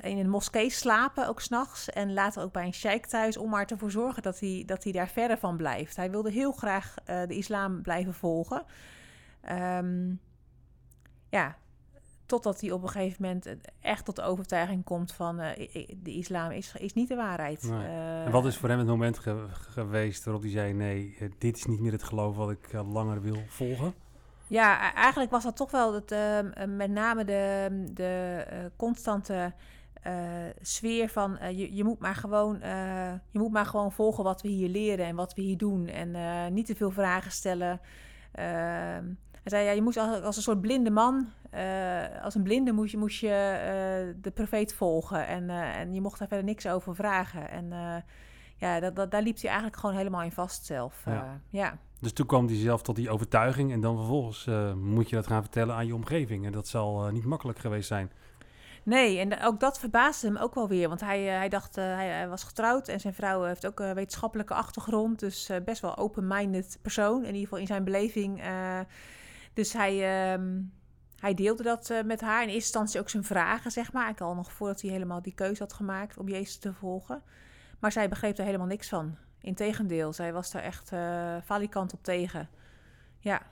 in 0.00 0.18
een 0.18 0.28
moskee 0.28 0.70
slapen, 0.70 1.28
ook 1.28 1.40
s'nachts. 1.40 1.90
En 1.90 2.12
later 2.12 2.42
ook 2.42 2.52
bij 2.52 2.66
een 2.66 2.74
sheik 2.74 3.06
thuis, 3.06 3.36
om 3.36 3.50
maar 3.50 3.66
ervoor 3.66 3.90
zorgen 3.90 4.22
dat 4.22 4.40
hij, 4.40 4.62
dat 4.66 4.84
hij 4.84 4.92
daar 4.92 5.08
verder 5.08 5.38
van 5.38 5.56
blijft. 5.56 5.96
Hij 5.96 6.10
wilde 6.10 6.30
heel 6.30 6.52
graag 6.52 6.94
uh, 7.10 7.22
de 7.26 7.36
islam 7.36 7.82
blijven 7.82 8.14
volgen. 8.14 8.64
Um, 9.50 10.20
ja, 11.28 11.56
Totdat 12.32 12.60
hij 12.60 12.70
op 12.70 12.82
een 12.82 12.88
gegeven 12.88 13.22
moment 13.22 13.56
echt 13.80 14.04
tot 14.04 14.16
de 14.16 14.22
overtuiging 14.22 14.84
komt 14.84 15.12
van 15.12 15.40
uh, 15.40 15.48
de 16.02 16.10
islam 16.10 16.50
is, 16.50 16.72
is 16.78 16.94
niet 16.94 17.08
de 17.08 17.14
waarheid. 17.14 17.62
Nee. 17.62 17.86
Uh, 17.86 18.24
en 18.24 18.30
wat 18.30 18.46
is 18.46 18.56
voor 18.56 18.68
hem 18.68 18.78
het 18.78 18.86
moment 18.86 19.18
ge 19.18 19.46
geweest 19.50 20.24
waarop 20.24 20.42
hij 20.42 20.50
zei: 20.50 20.72
nee, 20.72 21.16
uh, 21.20 21.30
dit 21.38 21.56
is 21.56 21.64
niet 21.64 21.80
meer 21.80 21.92
het 21.92 22.02
geloof 22.02 22.36
wat 22.36 22.50
ik 22.50 22.72
langer 22.72 23.22
wil 23.22 23.42
volgen? 23.46 23.94
Ja, 24.46 24.94
eigenlijk 24.94 25.30
was 25.30 25.42
dat 25.42 25.56
toch 25.56 25.70
wel 25.70 25.94
het, 25.94 26.14
met 26.76 26.90
name 26.90 27.24
de, 27.24 27.68
de 27.94 28.44
constante 28.76 29.52
sfeer 30.60 31.08
van 31.08 31.38
je, 31.40 31.74
je, 31.74 31.84
moet 31.84 31.98
maar 31.98 32.14
gewoon, 32.14 32.58
je 33.30 33.38
moet 33.38 33.52
maar 33.52 33.66
gewoon 33.66 33.92
volgen 33.92 34.24
wat 34.24 34.42
we 34.42 34.48
hier 34.48 34.68
leren 34.68 35.06
en 35.06 35.16
wat 35.16 35.34
we 35.34 35.42
hier 35.42 35.58
doen. 35.58 35.86
En 35.86 36.14
niet 36.54 36.66
te 36.66 36.74
veel 36.74 36.90
vragen 36.90 37.30
stellen. 37.30 37.80
Hij 39.42 39.52
zei, 39.52 39.64
ja, 39.64 39.70
je 39.70 39.82
moest 39.82 39.96
als, 39.96 40.22
als 40.22 40.36
een 40.36 40.42
soort 40.42 40.60
blinde 40.60 40.90
man, 40.90 41.28
uh, 41.54 42.24
als 42.24 42.34
een 42.34 42.42
blinde 42.42 42.72
moest 42.72 42.90
je, 42.92 42.98
moest 42.98 43.20
je 43.20 43.26
uh, 43.28 44.22
de 44.22 44.30
profeet 44.30 44.74
volgen. 44.74 45.26
En, 45.26 45.42
uh, 45.42 45.76
en 45.78 45.94
je 45.94 46.00
mocht 46.00 46.18
daar 46.18 46.28
verder 46.28 46.46
niks 46.46 46.66
over 46.66 46.94
vragen. 46.94 47.50
En 47.50 47.72
ja, 48.56 48.80
dat, 48.80 48.96
dat, 48.96 49.10
daar 49.10 49.22
liep 49.22 49.40
hij 49.40 49.50
eigenlijk 49.50 49.80
gewoon 49.80 49.96
helemaal 49.96 50.22
in 50.22 50.32
vast 50.32 50.64
zelf. 50.64 51.02
Ja. 51.06 51.40
ja. 51.50 51.78
Dus 52.00 52.12
toen 52.12 52.26
kwam 52.26 52.46
hij 52.46 52.56
zelf 52.56 52.82
tot 52.82 52.96
die 52.96 53.10
overtuiging. 53.10 53.72
En 53.72 53.80
dan 53.80 53.96
vervolgens 53.96 54.48
moet 54.74 55.08
je 55.08 55.16
dat 55.16 55.26
gaan 55.26 55.42
vertellen 55.42 55.74
aan 55.74 55.86
je 55.86 55.94
omgeving. 55.94 56.46
En 56.46 56.52
dat 56.52 56.68
zal 56.68 57.10
niet 57.10 57.24
makkelijk 57.24 57.58
geweest 57.58 57.88
zijn. 57.88 58.10
Nee, 58.84 59.18
en 59.18 59.42
ook 59.42 59.60
dat 59.60 59.78
verbaasde 59.78 60.26
hem 60.26 60.36
ook 60.36 60.54
wel 60.54 60.68
weer. 60.68 60.88
Want 60.88 61.00
hij, 61.00 61.22
hij 61.22 61.48
dacht, 61.48 61.76
hij, 61.76 62.08
hij, 62.08 62.28
was 62.28 62.44
getrouwd 62.44 62.88
en 62.88 63.00
zijn 63.00 63.14
vrouw 63.14 63.42
heeft 63.42 63.66
ook 63.66 63.80
een 63.80 63.94
wetenschappelijke 63.94 64.54
achtergrond. 64.54 65.18
Dus 65.18 65.50
best 65.64 65.80
wel 65.80 65.96
open-minded 65.96 66.78
persoon. 66.82 67.20
In 67.20 67.26
ieder 67.26 67.40
geval 67.40 67.58
in 67.58 67.66
zijn 67.66 67.84
beleving 67.84 68.42
dus 69.52 69.72
hij, 69.72 70.32
um, 70.32 70.72
hij 71.18 71.34
deelde 71.34 71.62
dat 71.62 71.90
uh, 71.90 72.02
met 72.02 72.20
haar. 72.20 72.42
In 72.42 72.48
eerste 72.48 72.62
instantie 72.62 73.00
ook 73.00 73.08
zijn 73.08 73.24
vragen, 73.24 73.70
zeg 73.70 73.92
maar. 73.92 74.10
Ik 74.10 74.20
al 74.20 74.34
nog 74.34 74.52
voordat 74.52 74.80
hij 74.80 74.90
helemaal 74.90 75.22
die 75.22 75.34
keuze 75.34 75.62
had 75.62 75.72
gemaakt 75.72 76.18
om 76.18 76.28
Jezus 76.28 76.56
te 76.58 76.72
volgen. 76.72 77.22
Maar 77.78 77.92
zij 77.92 78.08
begreep 78.08 78.38
er 78.38 78.44
helemaal 78.44 78.66
niks 78.66 78.88
van. 78.88 79.16
Integendeel, 79.40 80.12
zij 80.12 80.32
was 80.32 80.50
daar 80.50 80.62
echt 80.62 80.92
uh, 80.92 81.36
valikant 81.42 81.92
op 81.92 82.02
tegen. 82.02 82.48
Ja. 83.18 83.42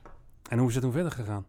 En 0.49 0.59
hoe 0.59 0.69
is 0.69 0.75
het 0.75 0.83
toen 0.83 0.93
verder 0.93 1.13
gegaan? 1.13 1.47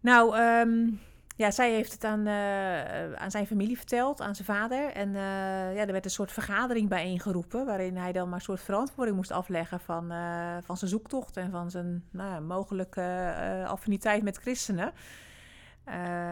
Nou, 0.00 0.38
um, 0.38 1.00
ja, 1.42 1.50
zij 1.50 1.72
heeft 1.72 1.92
het 1.92 2.04
aan, 2.04 2.26
uh, 2.26 3.12
aan 3.14 3.30
zijn 3.30 3.46
familie 3.46 3.76
verteld, 3.76 4.20
aan 4.20 4.34
zijn 4.34 4.46
vader. 4.46 4.92
En 4.92 5.08
uh, 5.08 5.74
ja, 5.74 5.86
er 5.86 5.92
werd 5.92 6.04
een 6.04 6.10
soort 6.10 6.32
vergadering 6.32 6.88
bijeengeroepen... 6.88 7.66
waarin 7.66 7.96
hij 7.96 8.12
dan 8.12 8.28
maar 8.28 8.38
een 8.38 8.44
soort 8.44 8.60
verantwoording 8.60 9.16
moest 9.16 9.30
afleggen... 9.30 9.80
van, 9.80 10.12
uh, 10.12 10.56
van 10.60 10.76
zijn 10.76 10.90
zoektocht 10.90 11.36
en 11.36 11.50
van 11.50 11.70
zijn 11.70 12.04
nou 12.10 12.30
ja, 12.30 12.40
mogelijke 12.40 13.34
affiniteit 13.66 14.22
met 14.22 14.36
christenen. 14.36 14.92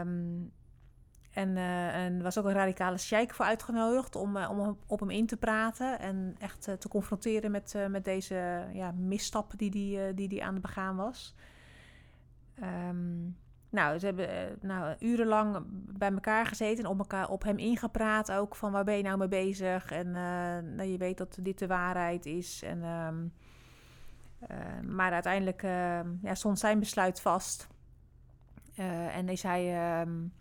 Um, 0.01 0.53
en 1.31 1.57
er 1.57 2.23
was 2.23 2.39
ook 2.39 2.45
een 2.45 2.53
radicale 2.53 2.99
sheik 2.99 3.35
voor 3.35 3.45
uitgenodigd 3.45 4.17
om, 4.17 4.37
om 4.37 4.79
op 4.87 5.01
hem 5.01 5.11
in 5.11 5.27
te 5.27 5.37
praten... 5.37 5.99
en 5.99 6.37
echt 6.39 6.63
te 6.79 6.89
confronteren 6.89 7.51
met, 7.51 7.75
met 7.89 8.05
deze 8.05 8.65
ja, 8.73 8.93
misstappen 8.93 9.59
die 9.59 9.97
hij 9.97 10.15
die, 10.15 10.29
die 10.29 10.45
aan 10.45 10.53
het 10.53 10.63
begaan 10.63 10.97
was... 10.97 11.35
Um, 12.89 13.37
nou, 13.71 13.99
ze 13.99 14.07
hebben 14.07 14.29
uh, 14.29 14.41
nou, 14.61 14.97
urenlang 14.99 15.65
bij 15.99 16.13
elkaar 16.13 16.47
gezeten 16.47 16.85
en 16.85 16.91
op, 16.91 16.99
elkaar, 16.99 17.29
op 17.29 17.43
hem 17.43 17.59
ingepraat 17.59 18.33
ook 18.33 18.57
van 18.57 18.73
waar 18.73 18.85
ben 18.85 18.97
je 18.97 19.03
nou 19.03 19.19
mee 19.19 19.29
bezig 19.29 19.91
en 19.91 20.07
uh, 20.07 20.15
nou, 20.77 20.83
je 20.83 20.97
weet 20.99 21.19
dat 21.19 21.39
dit 21.41 21.59
de 21.59 21.67
waarheid 21.67 22.27
is. 22.27 22.63
En, 22.63 22.83
um, 22.83 23.33
uh, 24.51 24.91
maar 24.95 25.13
uiteindelijk 25.13 25.63
ehm, 25.63 26.09
ja, 26.23 26.35
stond 26.35 26.59
zijn 26.59 26.79
besluit 26.79 27.21
vast 27.21 27.69
en 29.13 29.29
is 29.29 29.43
hij 29.43 30.01
um, 30.01 30.33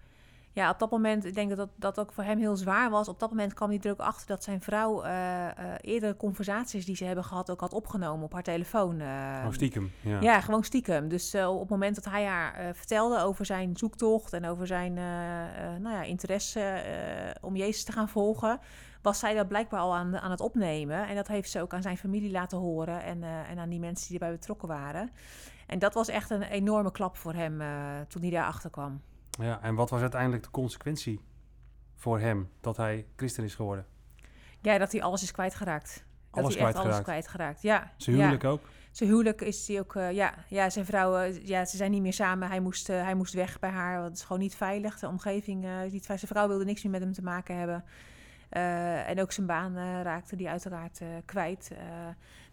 ja, 0.53 0.69
op 0.69 0.79
dat 0.79 0.91
moment, 0.91 1.25
ik 1.25 1.33
denk 1.33 1.49
dat, 1.49 1.57
dat 1.57 1.69
dat 1.75 1.99
ook 1.99 2.13
voor 2.13 2.23
hem 2.23 2.37
heel 2.37 2.55
zwaar 2.55 2.89
was. 2.89 3.07
Op 3.07 3.19
dat 3.19 3.29
moment 3.29 3.53
kwam 3.53 3.69
hij 3.69 3.79
er 3.81 3.91
ook 3.91 3.99
achter 3.99 4.27
dat 4.27 4.43
zijn 4.43 4.61
vrouw 4.61 5.05
uh, 5.05 5.09
uh, 5.09 5.49
eerdere 5.81 6.15
conversaties 6.15 6.85
die 6.85 6.95
ze 6.95 7.05
hebben 7.05 7.23
gehad 7.23 7.51
ook 7.51 7.59
had 7.59 7.73
opgenomen 7.73 8.25
op 8.25 8.33
haar 8.33 8.43
telefoon. 8.43 8.99
Uh, 8.99 9.43
oh, 9.45 9.51
stiekem. 9.51 9.91
Ja. 10.01 10.21
ja, 10.21 10.41
gewoon 10.41 10.63
stiekem. 10.63 11.07
Dus 11.07 11.35
op 11.35 11.59
het 11.59 11.69
moment 11.69 11.95
dat 11.95 12.05
hij 12.05 12.25
haar 12.25 12.75
vertelde 12.75 13.21
over 13.21 13.45
zijn 13.45 13.77
zoektocht 13.77 14.33
en 14.33 14.45
over 14.45 14.67
zijn 14.67 14.93
nou 15.81 15.95
ja, 15.95 16.03
interesse 16.03 16.83
om 17.41 17.55
Jezus 17.55 17.83
te 17.83 17.91
gaan 17.91 18.09
volgen, 18.09 18.59
was 19.01 19.19
zij 19.19 19.33
dat 19.33 19.47
blijkbaar 19.47 19.79
al 19.79 19.95
aan, 19.95 20.17
aan 20.17 20.31
het 20.31 20.41
opnemen. 20.41 21.07
En 21.07 21.15
dat 21.15 21.27
heeft 21.27 21.49
ze 21.49 21.61
ook 21.61 21.73
aan 21.73 21.81
zijn 21.81 21.97
familie 21.97 22.31
laten 22.31 22.57
horen 22.57 23.03
en, 23.03 23.23
en 23.23 23.59
aan 23.59 23.69
die 23.69 23.79
mensen 23.79 24.07
die 24.07 24.19
erbij 24.19 24.35
betrokken 24.35 24.67
waren. 24.67 25.09
En 25.67 25.79
dat 25.79 25.93
was 25.93 26.07
echt 26.07 26.29
een 26.29 26.43
enorme 26.43 26.91
klap 26.91 27.17
voor 27.17 27.33
hem 27.33 27.61
toen 28.07 28.21
hij 28.21 28.31
daarachter 28.31 28.69
kwam. 28.69 29.01
Ja, 29.39 29.61
en 29.61 29.75
wat 29.75 29.89
was 29.89 30.01
uiteindelijk 30.01 30.43
de 30.43 30.51
consequentie 30.51 31.21
voor 31.95 32.19
hem 32.19 32.49
dat 32.61 32.77
hij 32.77 33.05
christen 33.15 33.43
is 33.43 33.55
geworden? 33.55 33.85
Ja, 34.61 34.77
dat 34.77 34.91
hij 34.91 35.01
alles 35.01 35.23
is 35.23 35.31
kwijtgeraakt. 35.31 36.05
Alles 36.31 36.53
dat 36.53 36.59
hij 36.59 36.69
echt 36.69 36.77
alles 36.77 37.01
kwijtgeraakt. 37.01 37.61
Ja. 37.61 37.91
Zijn 37.97 38.15
huwelijk 38.15 38.41
ja. 38.41 38.49
ook? 38.49 38.61
Zijn 38.91 39.09
huwelijk 39.09 39.41
is 39.41 39.67
hij 39.67 39.79
ook, 39.79 39.95
uh, 39.95 40.11
ja, 40.11 40.33
ja, 40.47 40.69
zijn 40.69 40.85
vrouw, 40.85 41.23
uh, 41.23 41.45
ja, 41.45 41.65
ze 41.65 41.77
zijn 41.77 41.91
niet 41.91 42.01
meer 42.01 42.13
samen. 42.13 42.47
Hij 42.47 42.59
moest, 42.59 42.89
uh, 42.89 43.03
hij 43.03 43.15
moest 43.15 43.33
weg 43.33 43.59
bij 43.59 43.69
haar, 43.69 43.95
want 43.95 44.07
het 44.07 44.17
is 44.17 44.23
gewoon 44.23 44.41
niet 44.41 44.55
veilig. 44.55 44.99
De 44.99 45.07
omgeving, 45.07 45.67
niet, 45.91 46.05
zijn 46.05 46.19
vrouw 46.19 46.47
wilde 46.47 46.65
niks 46.65 46.83
meer 46.83 46.91
met 46.91 47.01
hem 47.01 47.13
te 47.13 47.23
maken 47.23 47.57
hebben. 47.57 47.83
en 49.05 49.21
ook 49.21 49.31
zijn 49.31 49.47
baan 49.47 50.01
raakte 50.01 50.35
die 50.35 50.49
uiteraard 50.49 51.01
kwijt. 51.25 51.71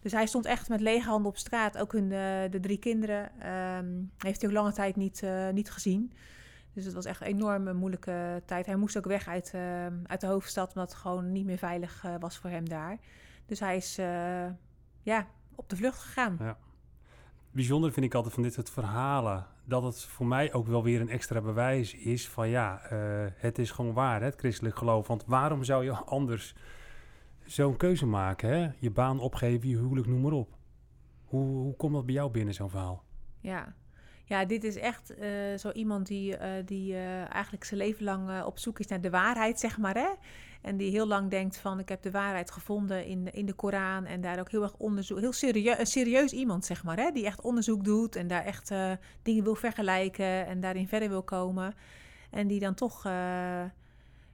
dus 0.01 0.11
hij 0.11 0.25
stond 0.25 0.45
echt 0.45 0.69
met 0.69 0.81
lege 0.81 1.09
handen 1.09 1.31
op 1.31 1.37
straat. 1.37 1.77
Ook 1.77 1.91
hun, 1.91 2.09
de 2.51 2.59
drie 2.61 2.77
kinderen 2.77 3.31
um, 3.77 4.11
heeft 4.17 4.41
hij 4.41 4.49
ook 4.49 4.55
lange 4.55 4.73
tijd 4.73 4.95
niet, 4.95 5.23
niet 5.53 5.71
gezien. 5.71 6.11
Dus 6.77 6.85
het 6.85 6.95
was 6.95 7.05
echt 7.05 7.21
een 7.21 7.27
enorme 7.27 7.73
moeilijke 7.73 8.41
tijd. 8.45 8.65
Hij 8.65 8.75
moest 8.75 8.97
ook 8.97 9.05
weg 9.05 9.27
uit, 9.27 9.51
uh, 9.55 9.85
uit 10.03 10.21
de 10.21 10.27
hoofdstad, 10.27 10.67
omdat 10.67 10.89
het 10.89 10.97
gewoon 10.97 11.31
niet 11.31 11.45
meer 11.45 11.57
veilig 11.57 12.03
uh, 12.05 12.15
was 12.19 12.37
voor 12.37 12.49
hem 12.49 12.69
daar. 12.69 12.97
Dus 13.45 13.59
hij 13.59 13.75
is 13.75 13.99
uh, 13.99 14.05
ja, 15.01 15.27
op 15.55 15.69
de 15.69 15.75
vlucht 15.75 15.99
gegaan. 15.99 16.35
Ja. 16.39 16.57
Bijzonder 17.51 17.91
vind 17.91 18.05
ik 18.05 18.13
altijd 18.13 18.33
van 18.33 18.43
dit 18.43 18.53
soort 18.53 18.69
verhalen 18.69 19.45
dat 19.63 19.83
het 19.83 20.03
voor 20.03 20.25
mij 20.25 20.53
ook 20.53 20.67
wel 20.67 20.83
weer 20.83 21.01
een 21.01 21.09
extra 21.09 21.41
bewijs 21.41 21.93
is 21.93 22.29
van 22.29 22.49
ja, 22.49 22.81
eh, 22.81 23.31
het 23.35 23.59
is 23.59 23.71
gewoon 23.71 23.93
waar, 23.93 24.19
hè, 24.19 24.25
het 24.25 24.39
christelijk 24.39 24.77
geloof. 24.77 25.07
Want 25.07 25.25
waarom 25.25 25.63
zou 25.63 25.83
je 25.83 25.91
anders 25.91 26.55
zo'n 27.45 27.77
keuze 27.77 28.05
maken? 28.05 28.49
Hè? 28.49 28.69
Je 28.79 28.91
baan 28.91 29.19
opgeven, 29.19 29.69
je 29.69 29.77
huwelijk, 29.77 30.07
noem 30.07 30.21
maar 30.21 30.31
op. 30.31 30.57
Hoe, 31.25 31.45
hoe 31.45 31.75
komt 31.75 31.93
dat 31.93 32.05
bij 32.05 32.15
jou 32.15 32.31
binnen, 32.31 32.53
zo'n 32.53 32.69
verhaal? 32.69 33.03
Ja. 33.39 33.75
Ja, 34.27 34.45
dit 34.45 34.63
is 34.63 34.75
echt 34.75 35.15
eh, 35.15 35.29
zo 35.57 35.71
iemand 35.71 36.07
die, 36.07 36.37
eh, 36.37 36.65
die 36.65 36.93
eh, 36.93 37.33
eigenlijk 37.33 37.63
zijn 37.63 37.79
leven 37.79 38.03
lang 38.03 38.43
op 38.43 38.59
zoek 38.59 38.79
is 38.79 38.87
naar 38.87 39.01
de 39.01 39.09
waarheid, 39.09 39.59
zeg 39.59 39.77
maar. 39.77 39.95
Hè? 39.95 40.09
En 40.61 40.77
die 40.77 40.91
heel 40.91 41.07
lang 41.07 41.29
denkt 41.29 41.57
van, 41.57 41.79
ik 41.79 41.89
heb 41.89 42.01
de 42.01 42.11
waarheid 42.11 42.51
gevonden 42.51 43.05
in, 43.05 43.33
in 43.33 43.45
de 43.45 43.53
Koran. 43.53 44.05
En 44.05 44.21
daar 44.21 44.39
ook 44.39 44.51
heel 44.51 44.61
erg 44.61 44.73
onderzoek... 44.77 45.19
Heel 45.19 45.33
serieus, 45.33 45.91
serieus 45.91 46.31
iemand, 46.31 46.65
zeg 46.65 46.83
maar. 46.83 46.97
Hè? 46.97 47.11
Die 47.11 47.25
echt 47.25 47.41
onderzoek 47.41 47.83
doet 47.83 48.15
en 48.15 48.27
daar 48.27 48.45
echt 48.45 48.73
dingen 49.21 49.43
wil 49.43 49.55
vergelijken 49.55 50.45
en 50.45 50.59
daarin 50.59 50.87
verder 50.87 51.09
wil 51.09 51.23
komen. 51.23 51.75
En 52.29 52.47
die 52.47 52.59
dan 52.59 52.73
toch 52.73 53.03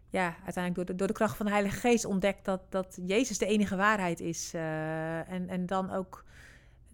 ja, 0.10 0.36
uiteindelijk 0.44 0.76
door 0.76 0.86
de, 0.86 0.96
door 0.96 1.08
de 1.08 1.14
kracht 1.14 1.38
van 1.38 1.46
de 1.46 1.52
Heilige 1.52 1.80
Geest 1.80 2.06
ontdekt 2.06 2.46
dat, 2.46 2.62
dat 2.70 3.00
Jezus 3.06 3.38
de 3.38 3.46
enige 3.46 3.76
waarheid 3.76 4.20
is. 4.20 4.54
en, 4.54 5.50
en 5.50 5.66
dan 5.66 5.92
ook 5.92 6.24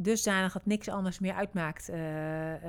dusdanig 0.01 0.53
dat 0.53 0.65
niks 0.65 0.89
anders 0.89 1.19
meer 1.19 1.33
uitmaakt. 1.33 1.89
Uh, 1.89 2.53
uh, 2.53 2.59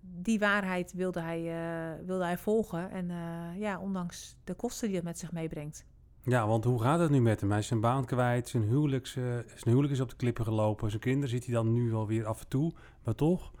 die 0.00 0.38
waarheid 0.38 0.92
wilde 0.92 1.20
hij, 1.20 1.42
uh, 1.42 2.06
wilde 2.06 2.24
hij 2.24 2.38
volgen. 2.38 2.90
En 2.90 3.10
ja, 3.58 3.78
ondanks 3.78 4.36
de 4.44 4.54
kosten 4.54 4.86
die 4.86 4.96
het 4.96 5.04
met 5.04 5.18
zich 5.18 5.32
meebrengt. 5.32 5.84
Ja, 6.22 6.46
want 6.46 6.64
hoe 6.64 6.82
gaat 6.82 6.98
het 6.98 7.10
nu 7.10 7.20
met 7.20 7.40
hem? 7.40 7.50
Hij 7.50 7.58
is 7.58 7.66
zijn 7.66 7.80
baan 7.80 8.04
kwijt, 8.04 8.48
zijn, 8.48 8.62
huwelijks, 8.62 9.12
zijn 9.12 9.46
huwelijk 9.64 9.92
is 9.92 10.00
op 10.00 10.08
de 10.10 10.16
klippen 10.16 10.44
gelopen. 10.44 10.90
Zijn 10.90 11.02
kinderen 11.02 11.28
ziet 11.28 11.44
hij 11.44 11.54
dan 11.54 11.72
nu 11.72 11.90
wel 11.90 12.06
weer 12.06 12.26
af 12.26 12.40
en 12.40 12.48
toe, 12.48 12.72
maar 13.04 13.14
toch... 13.14 13.52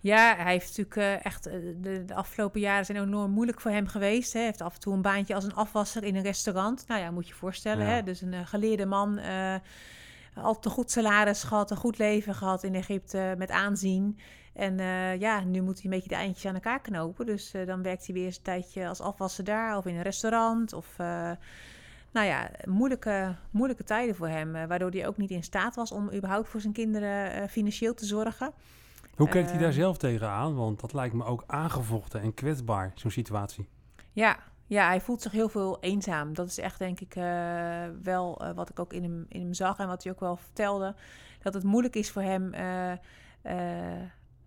Ja, 0.00 0.36
hij 0.36 0.52
heeft 0.52 0.76
natuurlijk 0.76 1.24
echt. 1.24 1.44
De, 1.44 2.04
de, 2.06 2.14
afgelopen 2.14 2.60
jaren 2.60 2.84
zijn 2.84 3.02
enorm 3.02 3.30
moeilijk 3.30 3.60
voor 3.60 3.70
hem 3.70 3.86
geweest. 3.86 4.32
Hij 4.32 4.44
heeft 4.44 4.60
af 4.60 4.74
en 4.74 4.80
toe 4.80 4.94
een 4.94 5.02
baantje 5.02 5.34
als 5.34 5.44
een 5.44 5.54
afwasser 5.54 6.04
in 6.04 6.16
een 6.16 6.22
restaurant. 6.22 6.84
Nou 6.86 7.00
ja, 7.00 7.10
moet 7.10 7.26
je 7.26 7.32
je 7.32 7.38
voorstellen. 7.38 7.86
Hè? 7.86 8.02
Dus 8.02 8.20
een 8.20 8.46
geleerde 8.46 8.86
man 8.86 9.18
altijd 10.34 10.64
een 10.64 10.70
goed 10.70 10.90
salaris 10.90 11.42
gehad, 11.42 11.70
een 11.70 11.76
goed 11.76 11.98
leven 11.98 12.34
gehad 12.34 12.62
in 12.62 12.74
Egypte 12.74 13.34
met 13.38 13.50
aanzien. 13.50 14.18
En 14.52 14.78
uh, 14.78 15.20
ja, 15.20 15.40
nu 15.40 15.62
moet 15.62 15.74
hij 15.74 15.84
een 15.84 15.90
beetje 15.90 16.08
de 16.08 16.14
eindjes 16.14 16.46
aan 16.46 16.54
elkaar 16.54 16.80
knopen. 16.80 17.26
Dus 17.26 17.54
uh, 17.54 17.66
dan 17.66 17.82
werkt 17.82 18.06
hij 18.06 18.14
weer 18.14 18.24
eens 18.24 18.36
een 18.36 18.42
tijdje 18.42 18.88
als 18.88 19.00
afwasser 19.00 19.44
daar 19.44 19.76
of 19.76 19.86
in 19.86 19.94
een 19.94 20.02
restaurant. 20.02 20.72
Of 20.72 20.86
uh, 21.00 21.30
nou 22.12 22.26
ja, 22.26 22.50
moeilijke, 22.64 23.36
moeilijke 23.50 23.84
tijden 23.84 24.14
voor 24.14 24.28
hem. 24.28 24.52
waardoor 24.52 24.90
hij 24.90 25.06
ook 25.06 25.16
niet 25.16 25.30
in 25.30 25.42
staat 25.42 25.74
was 25.74 25.92
om 25.92 26.12
überhaupt 26.12 26.48
voor 26.48 26.60
zijn 26.60 26.72
kinderen 26.72 27.48
financieel 27.48 27.94
te 27.94 28.04
zorgen. 28.06 28.52
Hoe 29.16 29.28
kijkt 29.28 29.50
hij 29.50 29.58
daar 29.58 29.72
zelf 29.72 29.96
tegenaan? 29.96 30.54
Want 30.54 30.80
dat 30.80 30.92
lijkt 30.92 31.14
me 31.14 31.24
ook 31.24 31.44
aangevochten 31.46 32.20
en 32.20 32.34
kwetsbaar, 32.34 32.92
zo'n 32.94 33.10
situatie. 33.10 33.68
Ja, 34.12 34.38
ja, 34.74 34.86
hij 34.86 35.00
voelt 35.00 35.22
zich 35.22 35.32
heel 35.32 35.48
veel 35.48 35.80
eenzaam. 35.80 36.34
Dat 36.34 36.46
is 36.46 36.58
echt, 36.58 36.78
denk 36.78 37.00
ik, 37.00 37.16
uh, 37.16 37.24
wel 38.02 38.42
uh, 38.42 38.50
wat 38.54 38.70
ik 38.70 38.78
ook 38.78 38.92
in 38.92 39.02
hem, 39.02 39.26
in 39.28 39.54
zag 39.54 39.78
en 39.78 39.88
wat 39.88 40.02
hij 40.02 40.12
ook 40.12 40.20
wel 40.20 40.36
vertelde. 40.36 40.94
Dat 41.42 41.54
het 41.54 41.62
moeilijk 41.62 41.96
is 41.96 42.10
voor 42.10 42.22
hem. 42.22 42.52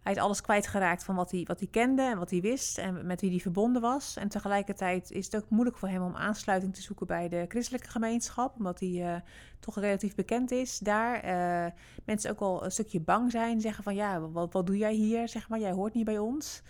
Hij 0.03 0.15
is 0.15 0.21
alles 0.21 0.41
kwijtgeraakt 0.41 1.03
van 1.03 1.15
wat 1.15 1.31
hij, 1.31 1.43
wat 1.47 1.59
hij 1.59 1.67
kende 1.71 2.01
en 2.01 2.17
wat 2.17 2.29
hij 2.29 2.41
wist 2.41 2.77
en 2.77 3.05
met 3.05 3.21
wie 3.21 3.29
hij 3.29 3.39
verbonden 3.39 3.81
was. 3.81 4.17
En 4.17 4.27
tegelijkertijd 4.27 5.11
is 5.11 5.25
het 5.25 5.35
ook 5.35 5.49
moeilijk 5.49 5.77
voor 5.77 5.89
hem 5.89 6.01
om 6.01 6.15
aansluiting 6.15 6.73
te 6.75 6.81
zoeken 6.81 7.07
bij 7.07 7.29
de 7.29 7.45
christelijke 7.47 7.89
gemeenschap, 7.89 8.55
omdat 8.57 8.79
hij 8.79 9.23
toch 9.59 9.79
relatief 9.79 10.15
bekend 10.15 10.51
is 10.51 10.79
daar. 10.79 11.21
mensen 12.05 12.31
ook 12.31 12.39
wel 12.39 12.63
een 12.63 12.71
stukje 12.71 12.99
bang 12.99 13.31
zijn, 13.31 13.61
zeggen 13.61 13.83
van 13.83 13.95
ja, 13.95 14.19
wat, 14.19 14.53
wat 14.53 14.65
doe 14.65 14.77
jij 14.77 14.93
hier? 14.93 15.27
Zeg 15.27 15.49
maar, 15.49 15.59
jij 15.59 15.71
hoort 15.71 15.93
niet 15.93 16.05
bij 16.05 16.19
ons 16.19 16.63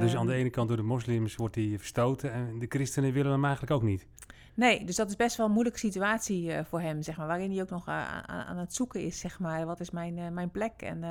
dus 0.00 0.16
aan 0.16 0.26
de 0.26 0.32
ehm, 0.32 0.40
ene 0.40 0.50
kant 0.50 0.68
door 0.68 0.76
de 0.76 0.82
moslims 0.82 1.36
wordt 1.36 1.54
hij 1.54 1.74
verstoten 1.78 2.32
en 2.32 2.58
de 2.58 2.66
christenen 2.68 3.12
willen 3.12 3.32
hem 3.32 3.44
eigenlijk 3.44 3.72
ook 3.72 3.82
niet. 3.82 4.06
Nee, 4.54 4.84
dus 4.84 4.96
dat 4.96 5.08
is 5.08 5.16
best 5.16 5.36
wel 5.36 5.46
een 5.46 5.52
moeilijke 5.52 5.78
situatie 5.78 6.44
uh, 6.44 6.60
voor 6.64 6.80
hem, 6.80 7.02
zeg 7.02 7.16
maar, 7.16 7.26
waarin 7.26 7.50
hij 7.50 7.60
ook 7.62 7.70
nog 7.70 7.88
uh, 7.88 8.08
aan, 8.08 8.44
aan, 8.44 8.56
het 8.58 8.74
zoeken 8.74 9.00
is, 9.00 9.18
zeg 9.18 9.38
maar, 9.38 9.66
wat 9.66 9.80
is 9.80 9.90
mijn, 9.90 10.16
uh, 10.16 10.28
mijn 10.28 10.50
plek? 10.50 10.82
En, 10.82 11.02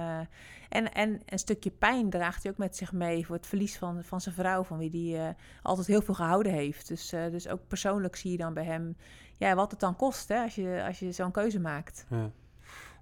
en, 0.69 0.93
en 0.93 1.21
een 1.25 1.39
stukje 1.39 1.71
pijn 1.71 2.09
draagt 2.09 2.43
hij 2.43 2.51
ook 2.51 2.57
met 2.57 2.77
zich 2.77 2.91
mee 2.91 3.25
voor 3.25 3.35
het 3.35 3.47
verlies 3.47 3.77
van, 3.77 4.03
van 4.03 4.21
zijn 4.21 4.35
vrouw, 4.35 4.63
van 4.63 4.77
wie 4.77 5.15
hij 5.15 5.35
altijd 5.61 5.87
heel 5.87 6.01
veel 6.01 6.13
gehouden 6.13 6.51
heeft. 6.51 6.87
Dus, 6.87 7.09
dus 7.09 7.47
ook 7.47 7.67
persoonlijk 7.67 8.15
zie 8.15 8.31
je 8.31 8.37
dan 8.37 8.53
bij 8.53 8.65
hem, 8.65 8.97
ja, 9.37 9.55
wat 9.55 9.71
het 9.71 9.79
dan 9.79 9.95
kost, 9.95 10.27
hè, 10.27 10.41
als 10.41 10.55
je, 10.55 10.83
als 10.87 10.99
je 10.99 11.11
zo'n 11.11 11.31
keuze 11.31 11.59
maakt. 11.59 12.05
Ja 12.09 12.31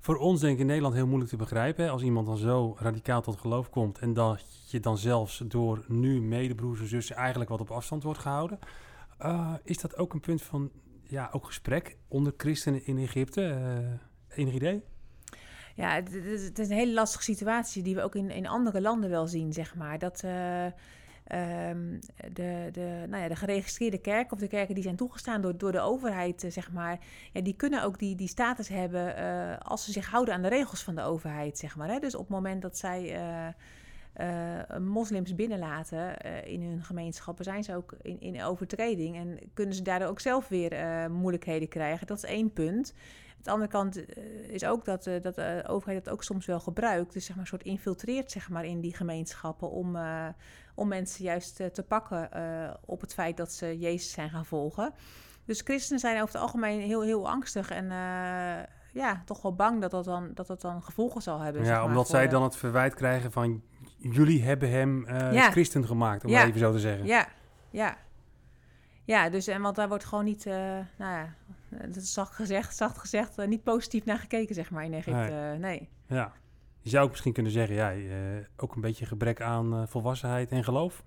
voor 0.03 0.17
ons 0.17 0.39
denk 0.39 0.53
ik 0.53 0.59
in 0.59 0.65
Nederland 0.65 0.93
heel 0.93 1.07
moeilijk 1.07 1.29
te 1.29 1.37
begrijpen. 1.37 1.83
Hè? 1.83 1.89
Als 1.89 2.01
iemand 2.01 2.27
dan 2.27 2.37
zo 2.37 2.75
radicaal 2.79 3.21
tot 3.21 3.39
geloof 3.39 3.69
komt 3.69 3.99
en 3.99 4.13
dat 4.13 4.43
je 4.69 4.79
dan 4.79 4.97
zelfs 4.97 5.43
door 5.47 5.85
nu 5.87 6.21
medebroers 6.21 6.79
en 6.79 6.87
zussen 6.87 7.15
eigenlijk 7.15 7.49
wat 7.49 7.61
op 7.61 7.71
afstand 7.71 8.03
wordt 8.03 8.19
gehouden. 8.19 8.59
Uh, 9.21 9.53
is 9.63 9.77
dat 9.77 9.97
ook 9.97 10.13
een 10.13 10.19
punt 10.19 10.41
van 10.41 10.71
ja, 11.03 11.29
ook 11.31 11.45
gesprek 11.45 11.97
onder 12.07 12.33
christenen 12.37 12.85
in 12.85 12.97
Egypte? 12.97 13.41
Uh, 13.41 14.37
enig 14.37 14.53
idee? 14.53 14.83
Ja, 15.75 15.93
het, 15.93 16.13
het, 16.13 16.59
is 16.59 16.69
een 16.69 16.77
hele 16.77 16.93
lastige 16.93 17.23
situatie 17.23 17.83
die 17.83 17.95
we 17.95 18.01
ook 18.01 18.15
in, 18.15 18.29
in 18.29 18.47
andere 18.47 18.81
landen 18.81 19.09
wel 19.09 19.27
zien, 19.27 19.53
zeg 19.53 19.75
maar. 19.75 19.99
Dat... 19.99 20.23
Uh, 20.25 20.65
um, 21.31 21.99
de, 22.33 22.69
de, 22.71 23.05
nou 23.09 23.23
ja, 23.23 23.27
de 23.27 23.35
geregistreerde 23.35 23.97
kerken 23.97 24.33
of 24.33 24.39
de 24.39 24.47
kerken 24.47 24.75
die 24.75 24.83
zijn 24.83 24.95
toegestaan 24.95 25.41
door, 25.41 25.57
door 25.57 25.71
de 25.71 25.79
overheid, 25.79 26.43
uh, 26.43 26.51
zeg 26.51 26.71
maar, 26.71 26.99
ja, 27.31 27.41
die 27.41 27.55
kunnen 27.55 27.83
ook 27.83 27.99
die, 27.99 28.15
die 28.15 28.27
status 28.27 28.67
hebben 28.67 29.19
uh, 29.19 29.57
als 29.57 29.85
ze 29.85 29.91
zich 29.91 30.09
houden 30.09 30.33
aan 30.33 30.41
de 30.41 30.47
regels 30.47 30.83
van 30.83 30.95
de 30.95 31.01
overheid, 31.01 31.57
zeg 31.57 31.75
maar. 31.75 31.89
Hè? 31.89 31.99
Dus 31.99 32.15
op 32.15 32.21
het 32.21 32.29
moment 32.29 32.61
dat 32.61 32.77
zij 32.77 33.19
uh, 34.19 34.79
moslims 34.79 35.35
binnenlaten 35.35 36.17
in 36.45 36.61
hun 36.61 36.83
gemeenschappen, 36.83 37.45
zijn 37.45 37.63
ze 37.63 37.75
ook 37.75 37.95
in, 38.01 38.21
in 38.21 38.43
overtreding 38.43 39.15
en 39.15 39.39
kunnen 39.53 39.75
ze 39.75 39.81
daardoor 39.81 40.07
ook 40.07 40.19
zelf 40.19 40.47
weer 40.47 40.75
moeilijkheden 41.11 41.67
krijgen. 41.67 42.07
Dat 42.07 42.17
is 42.17 42.23
één 42.23 42.53
punt. 42.53 42.93
Aan 43.47 43.59
de 43.59 43.65
andere 43.65 43.71
kant 43.71 44.17
is 44.51 44.65
ook 44.65 44.85
dat, 44.85 45.03
dat 45.21 45.35
de 45.35 45.63
overheid 45.67 46.03
dat 46.03 46.13
ook 46.13 46.23
soms 46.23 46.45
wel 46.45 46.59
gebruikt. 46.59 47.13
Dus 47.13 47.25
zeg 47.25 47.35
maar 47.35 47.43
een 47.43 47.49
soort 47.49 47.63
infiltreert 47.63 48.31
zeg 48.31 48.49
maar, 48.49 48.65
in 48.65 48.81
die 48.81 48.95
gemeenschappen 48.95 49.69
om, 49.69 49.97
om 50.75 50.87
mensen 50.87 51.23
juist 51.23 51.55
te 51.55 51.83
pakken 51.87 52.29
uh, 52.35 52.73
op 52.85 53.01
het 53.01 53.13
feit 53.13 53.37
dat 53.37 53.51
ze 53.51 53.79
Jezus 53.79 54.11
zijn 54.11 54.29
gaan 54.29 54.45
volgen. 54.45 54.93
Dus 55.45 55.61
christenen 55.61 55.99
zijn 55.99 56.21
over 56.21 56.33
het 56.33 56.43
algemeen 56.43 56.81
heel, 56.81 57.01
heel 57.01 57.29
angstig 57.29 57.69
en 57.69 57.83
uh, 57.83 58.63
ja, 58.93 59.21
toch 59.25 59.41
wel 59.41 59.55
bang 59.55 59.81
dat 59.81 59.91
dat 59.91 60.05
dan, 60.05 60.31
dat 60.33 60.47
dat 60.47 60.61
dan 60.61 60.83
gevolgen 60.83 61.21
zal 61.21 61.39
hebben. 61.39 61.61
Ja, 61.61 61.67
zeg 61.67 61.77
maar, 61.77 61.85
omdat 61.85 62.07
zij 62.07 62.27
dan 62.27 62.43
het 62.43 62.55
verwijt 62.55 62.93
krijgen 62.93 63.31
van 63.31 63.63
jullie 63.97 64.43
hebben 64.43 64.69
hem 64.69 65.05
ja. 65.31 65.51
christen 65.51 65.85
gemaakt, 65.85 66.23
om 66.23 66.29
ja. 66.29 66.45
even 66.45 66.59
zo 66.59 66.71
te 66.71 66.79
zeggen. 66.79 67.05
Ja, 67.05 67.27
ja. 67.69 67.97
Ja, 69.05 69.29
dus 69.29 69.47
en 69.47 69.61
want 69.61 69.75
daar 69.75 69.87
wordt 69.87 70.05
gewoon 70.05 70.23
niet, 70.23 70.45
nou 70.45 70.85
ja, 70.97 71.33
dat 71.81 71.95
is 71.95 72.13
zacht 72.13 72.35
gezegd, 72.35 72.75
zacht 72.75 72.97
gezegd, 72.97 73.47
niet 73.47 73.63
positief 73.63 74.05
naar 74.05 74.19
gekeken, 74.19 74.55
zeg 74.55 74.71
maar, 74.71 74.83
in 74.83 74.93
Egypte. 74.93 75.33
Nee. 75.33 75.57
nee. 75.57 75.89
Ja. 76.07 76.31
Je 76.79 76.89
zou 76.89 77.03
ook 77.03 77.09
misschien 77.09 77.33
kunnen 77.33 77.51
zeggen, 77.51 77.75
ja, 77.75 77.93
ook 78.57 78.75
een 78.75 78.81
beetje 78.81 79.05
gebrek 79.05 79.41
aan 79.41 79.87
volwassenheid 79.87 80.51
en 80.51 80.63
geloof 80.63 81.03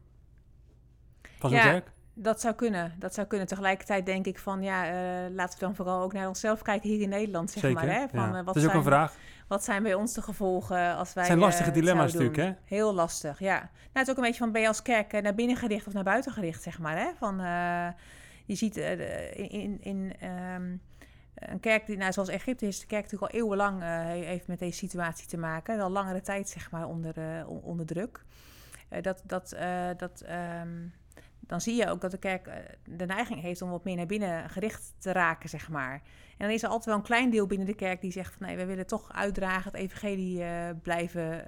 van 1.39 1.51
ja, 1.51 1.63
kerk? 1.63 1.93
dat 2.19 2.41
zou 2.41 2.55
kunnen. 2.55 2.93
Dat 2.99 3.15
zou 3.15 3.27
kunnen. 3.27 3.47
Tegelijkertijd 3.47 4.07
denk 4.07 4.27
ik 4.27 4.39
van, 4.39 4.63
ja, 4.63 4.85
uh, 4.87 5.35
laten 5.35 5.59
we 5.59 5.65
dan 5.65 5.75
vooral 5.75 6.03
ook 6.03 6.13
naar 6.13 6.29
onszelf 6.29 6.63
kijken 6.63 6.91
hier 6.91 7.01
in 7.01 7.09
Nederland, 7.09 7.51
zeg 7.51 7.63
Zeker, 7.63 7.87
maar. 7.87 7.95
Hè? 7.95 8.09
Van, 8.09 8.29
ja. 8.29 8.33
wat 8.33 8.55
dat 8.55 8.57
is 8.57 8.69
ook 8.69 8.75
een 8.75 8.83
vraag. 8.83 9.15
Wat 9.49 9.65
zijn 9.65 9.83
bij 9.83 9.95
ons 9.95 10.15
de 10.15 10.23
gevolgen 10.23 10.97
als 10.97 11.13
wij... 11.13 11.23
Het 11.23 11.33
zijn 11.33 11.39
lastige 11.39 11.71
dilemma's 11.71 12.13
natuurlijk, 12.13 12.37
hè? 12.37 12.53
Heel 12.65 12.95
lastig, 12.95 13.39
ja. 13.39 13.59
Nou, 13.59 13.71
het 13.93 14.03
is 14.03 14.11
ook 14.11 14.17
een 14.17 14.23
beetje 14.23 14.39
van, 14.39 14.53
ben 14.53 14.61
je 14.61 14.69
als 14.69 14.83
kerk 14.83 15.23
naar 15.23 15.35
binnen 15.35 15.57
gericht 15.57 15.87
of 15.87 15.93
naar 15.93 16.05
buiten 16.05 16.33
gericht, 16.33 16.63
zeg 16.63 16.79
maar, 16.79 16.97
hè? 16.97 17.11
Van, 17.19 17.37
je 18.47 18.55
ziet 18.55 18.77
in... 18.77 19.51
in, 19.51 19.81
in 19.83 20.13
um, 20.29 20.81
een 21.37 21.61
kerk 21.61 21.87
die, 21.87 21.97
nou, 21.97 22.13
zoals 22.13 22.29
Egypte 22.29 22.67
is 22.67 22.81
de 22.81 22.87
kerk 22.87 23.03
natuurlijk 23.03 23.33
al 23.33 23.39
eeuwenlang 23.39 23.83
uh, 23.83 24.07
heeft 24.07 24.47
met 24.47 24.59
deze 24.59 24.79
situatie 24.79 25.27
te 25.29 25.37
maken. 25.37 25.81
Al 25.81 25.91
langere 25.91 26.21
tijd, 26.21 26.49
zeg 26.49 26.71
maar, 26.71 26.87
onder, 26.87 27.19
uh, 27.19 27.65
onder 27.65 27.87
druk. 27.87 28.25
Dat, 29.01 29.23
dat, 29.25 29.57
dat, 29.97 30.25
um, 30.63 30.93
dan 31.41 31.61
zie 31.61 31.75
je 31.75 31.89
ook 31.89 32.01
dat 32.01 32.11
de 32.11 32.19
kerk 32.19 32.51
de 32.85 33.07
neiging 33.07 33.41
heeft 33.41 33.63
om 33.63 33.71
wat 33.71 33.85
meer 33.85 33.97
naar 33.97 34.07
binnen 34.07 34.51
gericht 34.51 34.95
te 34.99 35.13
raken, 35.13 35.49
zeg 35.49 35.69
maar. 35.69 35.93
En 36.39 36.47
dan 36.47 36.51
is 36.51 36.63
er 36.63 36.69
altijd 36.69 36.87
wel 36.87 36.95
een 36.95 37.03
klein 37.03 37.31
deel 37.31 37.47
binnen 37.47 37.67
de 37.67 37.75
kerk 37.75 38.01
die 38.01 38.13
zegt 38.13 38.35
van... 38.35 38.47
nee, 38.47 38.57
we 38.57 38.65
willen 38.65 38.87
toch 38.87 39.13
uitdragen, 39.13 39.73
het 39.73 39.81
evangelie 39.81 40.45
blijven 40.83 41.45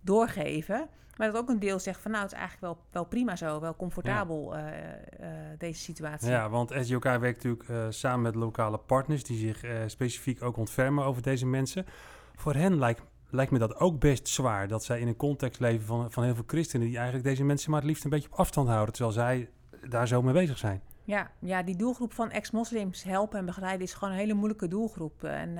doorgeven. 0.00 0.88
Maar 1.20 1.32
dat 1.32 1.42
ook 1.42 1.48
een 1.48 1.58
deel 1.58 1.78
zegt 1.78 2.00
van 2.00 2.10
nou, 2.10 2.22
het 2.22 2.32
is 2.32 2.38
eigenlijk 2.38 2.72
wel, 2.72 2.84
wel 2.90 3.04
prima 3.04 3.36
zo, 3.36 3.60
wel 3.60 3.76
comfortabel 3.76 4.56
ja. 4.56 4.66
uh, 4.66 4.72
uh, 5.20 5.26
deze 5.58 5.80
situatie. 5.80 6.30
Ja, 6.30 6.48
want 6.48 6.72
SJK 6.80 7.04
werkt 7.04 7.44
natuurlijk 7.44 7.68
uh, 7.68 7.86
samen 7.88 8.22
met 8.22 8.34
lokale 8.34 8.78
partners 8.78 9.24
die 9.24 9.38
zich 9.38 9.64
specifiek 9.86 10.42
ook 10.42 10.56
ontfermen 10.56 11.04
over 11.04 11.22
deze 11.22 11.46
mensen. 11.46 11.86
Voor 12.34 12.54
hen 12.54 12.78
lijkt, 12.78 13.02
lijkt 13.30 13.52
me 13.52 13.58
dat 13.58 13.76
ook 13.76 13.98
best 13.98 14.28
zwaar 14.28 14.68
dat 14.68 14.84
zij 14.84 15.00
in 15.00 15.08
een 15.08 15.16
context 15.16 15.60
leven 15.60 15.86
van, 15.86 16.10
van 16.10 16.24
heel 16.24 16.34
veel 16.34 16.44
christenen 16.46 16.86
die 16.86 16.96
eigenlijk 16.96 17.26
deze 17.26 17.44
mensen 17.44 17.70
maar 17.70 17.80
het 17.80 17.88
liefst 17.88 18.04
een 18.04 18.10
beetje 18.10 18.28
op 18.28 18.38
afstand 18.38 18.68
houden, 18.68 18.94
terwijl 18.94 19.14
zij 19.14 19.50
daar 19.88 20.08
zo 20.08 20.22
mee 20.22 20.34
bezig 20.34 20.58
zijn. 20.58 20.82
Ja, 21.04 21.30
ja 21.38 21.62
die 21.62 21.76
doelgroep 21.76 22.12
van 22.12 22.30
ex-moslims 22.30 23.02
helpen 23.02 23.38
en 23.38 23.46
begeleiden 23.46 23.86
is 23.86 23.94
gewoon 23.94 24.12
een 24.14 24.20
hele 24.20 24.34
moeilijke 24.34 24.68
doelgroep. 24.68 25.24
En 25.24 25.54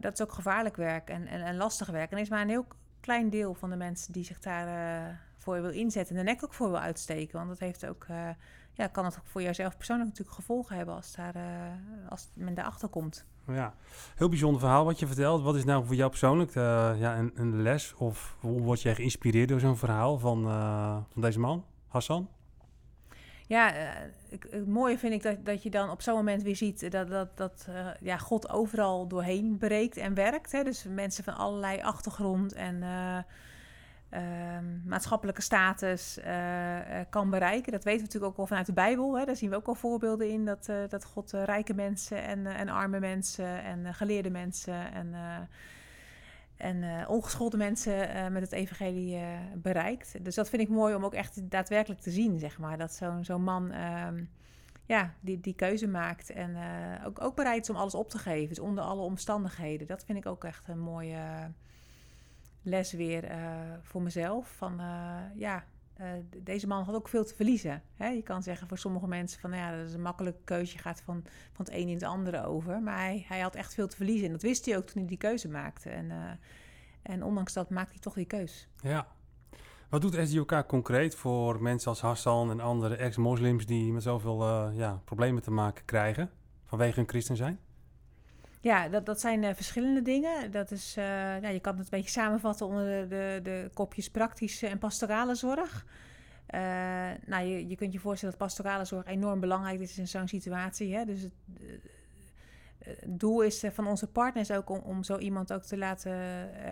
dat 0.00 0.12
is 0.12 0.22
ook 0.22 0.32
gevaarlijk 0.32 0.76
werk 0.76 1.08
en, 1.08 1.26
en, 1.26 1.42
en 1.42 1.56
lastig 1.56 1.88
werk. 1.88 2.10
En 2.10 2.16
er 2.16 2.22
is 2.22 2.30
maar 2.30 2.40
een 2.40 2.48
heel 2.48 2.66
klein 3.00 3.30
deel 3.30 3.54
van 3.54 3.70
de 3.70 3.76
mensen 3.76 4.12
die 4.12 4.24
zich 4.24 4.38
daarvoor 4.38 5.28
voor 5.36 5.62
wil 5.62 5.70
inzetten 5.70 6.16
en 6.16 6.24
de 6.24 6.30
nek 6.30 6.44
ook 6.44 6.54
voor 6.54 6.70
wil 6.70 6.78
uitsteken. 6.78 7.36
Want 7.36 7.48
dat 7.48 7.58
heeft 7.58 7.86
ook, 7.86 8.06
ja, 8.72 8.86
kan 8.86 9.04
het 9.04 9.18
ook 9.18 9.26
voor 9.26 9.42
jouzelf 9.42 9.76
persoonlijk 9.76 10.08
natuurlijk 10.08 10.36
gevolgen 10.36 10.76
hebben 10.76 10.94
als, 10.94 11.12
daar, 11.12 11.34
als 12.08 12.28
men 12.34 12.54
daarachter 12.54 12.88
komt. 12.88 13.24
Ja, 13.46 13.74
heel 14.16 14.28
bijzonder 14.28 14.60
verhaal 14.60 14.84
wat 14.84 14.98
je 14.98 15.06
vertelt. 15.06 15.42
Wat 15.42 15.56
is 15.56 15.64
nou 15.64 15.86
voor 15.86 15.94
jou 15.94 16.10
persoonlijk 16.10 16.54
ja, 16.54 17.18
een, 17.18 17.32
een, 17.34 17.62
les 17.62 17.94
of 17.94 18.36
hoe 18.40 18.60
word 18.60 18.82
jij 18.82 18.94
geïnspireerd 18.94 19.48
door 19.48 19.60
zo'n 19.60 19.76
verhaal 19.76 20.18
van, 20.18 20.42
van 21.12 21.22
deze 21.22 21.38
man, 21.38 21.64
Hassan? 21.88 22.28
Ja, 23.50 23.74
uh, 23.76 23.88
het 24.50 24.66
mooie 24.66 24.98
vind 24.98 25.12
ik 25.12 25.22
dat, 25.22 25.44
dat 25.44 25.62
je 25.62 25.70
dan 25.70 25.90
op 25.90 26.02
zo'n 26.02 26.14
moment 26.14 26.42
weer 26.42 26.56
ziet 26.56 26.90
dat, 26.90 27.08
dat, 27.08 27.36
dat 27.36 27.66
uh, 27.70 27.86
ja, 28.00 28.16
God 28.16 28.48
overal 28.48 29.08
doorheen 29.08 29.56
breekt 29.58 29.96
en 29.96 30.14
werkt. 30.14 30.52
Hè? 30.52 30.64
Dus 30.64 30.84
mensen 30.88 31.24
van 31.24 31.36
allerlei 31.36 31.82
achtergrond 31.82 32.52
en 32.52 32.82
uh, 32.82 33.18
maatschappelijke 34.84 35.42
status 35.42 36.18
kan 37.10 37.30
bereiken. 37.30 37.72
Dat 37.72 37.84
weten 37.84 38.00
we 38.00 38.06
natuurlijk 38.06 38.32
ook 38.32 38.38
al 38.38 38.46
vanuit 38.46 38.66
de 38.66 38.72
Bijbel. 38.72 39.18
Hè? 39.18 39.24
Daar 39.24 39.36
zien 39.36 39.50
we 39.50 39.56
ook 39.56 39.68
al 39.68 39.74
voorbeelden 39.74 40.30
in 40.30 40.44
dat, 40.44 40.70
dat 40.88 41.04
God 41.04 41.30
rijke 41.30 41.74
mensen 41.74 42.24
en, 42.24 42.46
en 42.46 42.68
arme 42.68 43.00
mensen 43.00 43.62
en 43.62 43.94
geleerde 43.94 44.30
mensen 44.30 44.92
en 44.92 45.14
en 46.60 46.82
uh, 46.82 47.10
ongeschoolde 47.10 47.56
mensen 47.56 48.16
uh, 48.16 48.28
met 48.28 48.42
het 48.42 48.52
evangelie 48.52 49.16
uh, 49.16 49.38
bereikt. 49.56 50.24
Dus 50.24 50.34
dat 50.34 50.48
vind 50.48 50.62
ik 50.62 50.68
mooi 50.68 50.94
om 50.94 51.04
ook 51.04 51.14
echt 51.14 51.50
daadwerkelijk 51.50 52.00
te 52.00 52.10
zien, 52.10 52.38
zeg 52.38 52.58
maar. 52.58 52.78
Dat 52.78 52.92
zo'n 52.92 53.24
zo'n 53.24 53.42
man 53.42 53.74
um, 53.74 54.30
ja, 54.86 55.14
die, 55.20 55.40
die 55.40 55.54
keuze 55.54 55.88
maakt 55.88 56.30
en 56.30 56.56
ook, 57.04 57.20
ook 57.20 57.36
bereid 57.36 57.62
is 57.62 57.70
om 57.70 57.76
alles 57.76 57.94
op 57.94 58.10
te 58.10 58.18
geven. 58.18 58.48
Dus 58.48 58.58
onder 58.58 58.84
alle 58.84 59.02
omstandigheden. 59.02 59.86
Dat 59.86 60.04
vind 60.04 60.18
ik 60.18 60.26
ook 60.26 60.44
echt 60.44 60.68
een 60.68 60.80
mooie 60.80 61.50
les 62.62 62.92
weer 62.92 63.30
voor 63.82 64.02
mezelf. 64.02 64.48
Van 64.56 64.80
ja, 65.34 65.64
deze 66.42 66.66
man 66.66 66.84
had 66.84 66.94
ook 66.94 67.08
veel 67.08 67.24
te 67.24 67.34
verliezen. 67.34 67.82
Hè? 67.94 68.08
Je 68.08 68.22
kan 68.22 68.42
zeggen 68.42 68.68
voor 68.68 68.78
sommige 68.78 69.06
mensen 69.06 69.40
van 69.40 69.50
nou 69.50 69.62
ja, 69.62 69.78
dat 69.78 69.88
is 69.88 69.94
een 69.94 70.02
makkelijke 70.02 70.40
keuze. 70.44 70.72
Je 70.72 70.78
gaat 70.78 71.02
van, 71.04 71.22
van 71.52 71.64
het 71.64 71.74
een 71.74 71.88
in 71.88 71.94
het 71.94 72.02
andere 72.02 72.44
over. 72.44 72.82
Maar 72.82 72.98
hij, 72.98 73.24
hij 73.28 73.40
had 73.40 73.54
echt 73.54 73.74
veel 73.74 73.88
te 73.88 73.96
verliezen. 73.96 74.26
En 74.26 74.32
dat 74.32 74.42
wist 74.42 74.66
hij 74.66 74.76
ook 74.76 74.86
toen 74.86 74.98
hij 74.98 75.08
die 75.08 75.18
keuze 75.18 75.48
maakte. 75.48 75.90
En, 75.90 76.04
uh, 76.04 76.30
en 77.02 77.24
ondanks 77.24 77.52
dat 77.52 77.70
maakte 77.70 77.92
hij 77.92 78.00
toch 78.00 78.14
die 78.14 78.24
keus. 78.24 78.68
Ja. 78.76 79.06
Wat 79.88 80.00
doet 80.00 80.18
SDOK 80.28 80.64
concreet 80.66 81.14
voor 81.14 81.62
mensen 81.62 81.90
als 81.90 82.00
Hassan 82.00 82.50
en 82.50 82.60
andere 82.60 82.96
ex-moslims 82.96 83.66
die 83.66 83.92
met 83.92 84.02
zoveel 84.02 84.42
uh, 84.42 84.76
ja, 84.76 85.00
problemen 85.04 85.42
te 85.42 85.50
maken 85.50 85.84
krijgen 85.84 86.30
vanwege 86.64 86.98
hun 86.98 87.08
christen 87.08 87.36
zijn? 87.36 87.58
Ja, 88.62 88.88
dat, 88.88 89.06
dat 89.06 89.20
zijn 89.20 89.42
uh, 89.42 89.50
verschillende 89.54 90.02
dingen. 90.02 90.50
Dat 90.50 90.70
is, 90.70 90.94
ja, 90.94 91.48
je 91.48 91.60
kan 91.60 91.72
het 91.72 91.82
een 91.82 91.90
beetje 91.90 92.10
samenvatten 92.10 92.66
onder 92.66 92.84
de, 92.84 93.06
de, 93.08 93.40
de 93.42 93.70
kopjes 93.74 94.10
praktische 94.10 94.66
en 94.66 94.78
pastorale 94.78 95.34
zorg. 95.34 95.86
Uh, 96.54 96.60
nou, 97.26 97.46
je, 97.46 97.68
je 97.68 97.76
kunt 97.76 97.92
je 97.92 97.98
voorstellen 97.98 98.36
dat 98.38 98.46
pastorale 98.46 98.84
zorg 98.84 99.06
enorm 99.06 99.40
belangrijk 99.40 99.80
is 99.80 99.98
in 99.98 100.08
zo'n 100.08 100.28
situatie. 100.28 100.94
Hè? 100.94 101.04
Dus 101.04 101.22
het, 101.22 101.32
doel 103.06 103.40
is 103.40 103.64
van 103.72 103.86
onze 103.86 104.06
partners 104.06 104.50
ook 104.50 104.70
om, 104.70 104.78
om 104.78 105.04
zo 105.04 105.18
iemand 105.18 105.52
ook 105.52 105.62
te 105.62 105.76
laten 105.76 106.12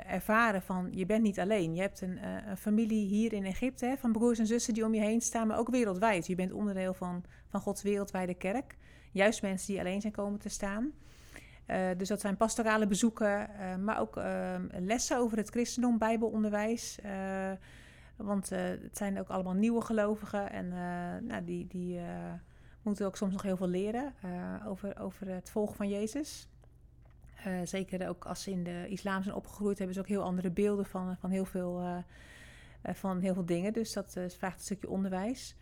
ervaren 0.06 0.62
van 0.62 0.88
je 0.90 1.06
bent 1.06 1.22
niet 1.22 1.40
alleen. 1.40 1.74
Je 1.74 1.80
hebt 1.80 2.00
een, 2.00 2.18
een 2.48 2.56
familie 2.56 3.06
hier 3.06 3.32
in 3.32 3.44
Egypte 3.44 3.86
hè, 3.86 3.96
van 3.96 4.12
broers 4.12 4.38
en 4.38 4.46
zussen 4.46 4.74
die 4.74 4.84
om 4.84 4.94
je 4.94 5.00
heen 5.00 5.20
staan, 5.20 5.46
maar 5.46 5.58
ook 5.58 5.70
wereldwijd. 5.70 6.26
Je 6.26 6.34
bent 6.34 6.52
onderdeel 6.52 6.94
van, 6.94 7.24
van 7.48 7.60
Gods 7.60 7.82
wereldwijde 7.82 8.34
kerk. 8.34 8.76
Juist 9.12 9.42
mensen 9.42 9.66
die 9.66 9.80
alleen 9.80 10.00
zijn 10.00 10.12
komen 10.12 10.38
te 10.38 10.48
staan. 10.48 10.92
Uh, 11.70 11.88
dus 11.96 12.08
dat 12.08 12.20
zijn 12.20 12.36
pastorale 12.36 12.86
bezoeken, 12.86 13.50
uh, 13.50 13.76
maar 13.76 14.00
ook 14.00 14.16
uh, 14.16 14.54
lessen 14.70 15.18
over 15.18 15.36
het 15.36 15.48
christendom, 15.48 15.98
bijbelonderwijs. 15.98 16.98
want 18.16 18.48
het 18.50 18.96
zijn 18.96 19.18
ook 19.18 19.28
allemaal 19.28 19.54
nieuwe 19.54 19.80
gelovigen 19.80 20.50
en 20.50 20.68
nou, 21.26 21.44
die, 21.44 21.66
die 21.66 22.00
moeten 22.82 23.06
ook 23.06 23.16
soms 23.16 23.32
nog 23.32 23.42
heel 23.42 23.56
veel 23.56 23.68
leren 23.68 24.14
over, 24.66 25.00
over 25.00 25.28
het 25.28 25.50
volgen 25.50 25.76
van 25.76 25.88
Jezus. 25.88 26.48
zeker 27.64 28.08
ook 28.08 28.24
als 28.24 28.42
ze 28.42 28.50
in 28.50 28.64
de 28.64 28.86
islam 28.88 29.22
zijn 29.22 29.34
opgegroeid, 29.34 29.78
hebben 29.78 29.94
ze 29.94 30.00
ook 30.00 30.08
heel 30.08 30.22
andere 30.22 30.50
beelden 30.50 30.86
van, 30.86 31.16
van, 31.16 31.30
heel, 31.30 31.44
veel, 31.44 32.04
van 32.82 33.20
heel 33.20 33.34
veel 33.34 33.46
dingen. 33.46 33.72
Dus 33.72 33.92
dat 33.92 34.16
vraagt 34.28 34.58
een 34.58 34.64
stukje 34.64 34.88
onderwijs. 34.88 35.56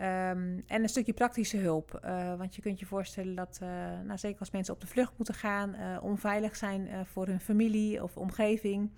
Um, 0.00 0.64
en 0.66 0.82
een 0.82 0.88
stukje 0.88 1.12
praktische 1.12 1.56
hulp. 1.56 2.00
Uh, 2.04 2.36
want 2.36 2.54
je 2.54 2.62
kunt 2.62 2.80
je 2.80 2.86
voorstellen 2.86 3.34
dat, 3.34 3.58
uh, 3.62 3.68
nou, 4.04 4.18
zeker 4.18 4.40
als 4.40 4.50
mensen 4.50 4.74
op 4.74 4.80
de 4.80 4.86
vlucht 4.86 5.12
moeten 5.16 5.34
gaan, 5.34 5.74
uh, 5.74 6.02
onveilig 6.02 6.56
zijn 6.56 6.88
voor 7.06 7.26
hun 7.26 7.40
familie 7.40 8.02
of 8.02 8.16
omgeving, 8.16 8.90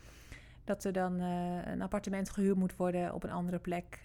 dat 0.65 0.85
er 0.85 0.93
dan 0.93 1.21
een 1.21 1.83
appartement 1.83 2.31
gehuurd 2.31 2.57
moet 2.57 2.77
worden 2.77 3.15
op 3.15 3.23
een 3.23 3.31
andere 3.31 3.59
plek. 3.59 4.01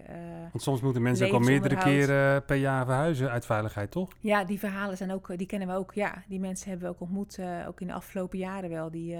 want 0.51 0.63
soms 0.63 0.81
moeten 0.81 1.01
mensen 1.01 1.27
ook 1.27 1.33
al 1.33 1.39
meerdere 1.39 1.77
keren 1.77 2.45
per 2.45 2.55
jaar 2.55 2.85
verhuizen 2.85 3.31
uit 3.31 3.45
veiligheid, 3.45 3.91
toch? 3.91 4.09
Ja, 4.19 4.43
die 4.43 4.59
verhalen 4.59 4.97
zijn 4.97 5.11
ook, 5.11 5.37
die 5.37 5.47
kennen 5.47 5.67
we 5.67 5.73
ook. 5.73 5.93
Ja, 5.93 6.23
die 6.27 6.39
mensen 6.39 6.69
hebben 6.69 6.87
we 6.87 6.93
ook 6.93 7.01
ontmoet, 7.01 7.39
ook 7.67 7.81
in 7.81 7.87
de 7.87 7.93
afgelopen 7.93 8.37
jaren 8.37 8.69
wel. 8.69 8.91
Die 8.91 9.17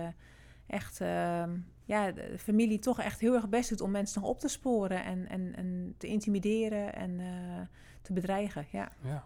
echt 0.68 1.02
ehm, 1.02 1.50
ja, 1.92 2.12
de 2.12 2.38
familie 2.38 2.80
toch 2.80 3.00
echt 3.00 3.20
heel 3.20 3.34
erg 3.34 3.50
best 3.50 3.70
doet 3.70 3.82
om 3.82 3.92
mensen 3.92 4.22
nog 4.22 4.30
op 4.30 4.40
te 4.40 4.48
sporen 4.48 5.04
en, 5.04 5.30
en, 5.30 5.56
en 5.56 5.96
te 5.98 6.08
intimideren 6.08 6.96
en 6.96 7.20
uh, 7.20 7.28
te 8.02 8.14
bedreigen. 8.14 8.66
Ja. 8.72 8.92
ja. 9.02 9.24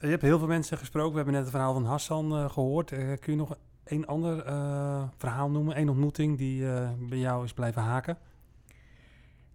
Je 0.00 0.06
hebt 0.06 0.22
heel 0.22 0.38
veel 0.38 0.46
mensen 0.46 0.78
gesproken. 0.78 1.10
We 1.10 1.16
hebben 1.16 1.34
net 1.34 1.42
het 1.42 1.52
verhaal 1.52 1.72
van 1.72 1.84
Hassan 1.84 2.32
uh, 2.32 2.50
gehoord. 2.50 2.90
Uh, 2.90 2.98
kun 2.98 3.32
je 3.32 3.38
nog 3.38 3.56
een 3.84 4.06
ander 4.06 4.44
verhaal 5.16 5.50
noemen? 5.50 5.78
Een 5.78 5.88
ontmoeting 5.88 6.38
die 6.38 6.66
bij 7.08 7.18
jou 7.18 7.44
is 7.44 7.52
blijven 7.52 7.82
haken? 7.82 8.18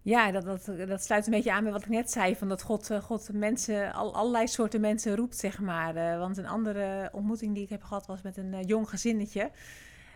Ja, 0.02 0.30
dat, 0.30 0.44
dat, 0.44 0.88
dat 0.88 1.02
sluit 1.02 1.26
een 1.26 1.32
beetje 1.32 1.52
aan 1.52 1.62
bij 1.62 1.72
wat 1.72 1.82
ik 1.82 1.88
net 1.88 2.10
zei. 2.10 2.36
Van 2.36 2.48
dat 2.48 2.62
God, 2.62 2.90
God 3.02 3.30
mensen, 3.32 3.92
al, 3.92 4.14
allerlei 4.14 4.48
soorten 4.48 4.80
mensen 4.80 5.16
roept, 5.16 5.36
zeg 5.36 5.60
maar. 5.60 6.18
want 6.18 6.36
een 6.36 6.46
andere 6.46 7.08
ontmoeting 7.12 7.54
die 7.54 7.62
ik 7.62 7.70
heb 7.70 7.82
gehad 7.82 8.06
was 8.06 8.22
met 8.22 8.36
een 8.36 8.62
jong 8.62 8.88
gezinnetje 8.88 9.50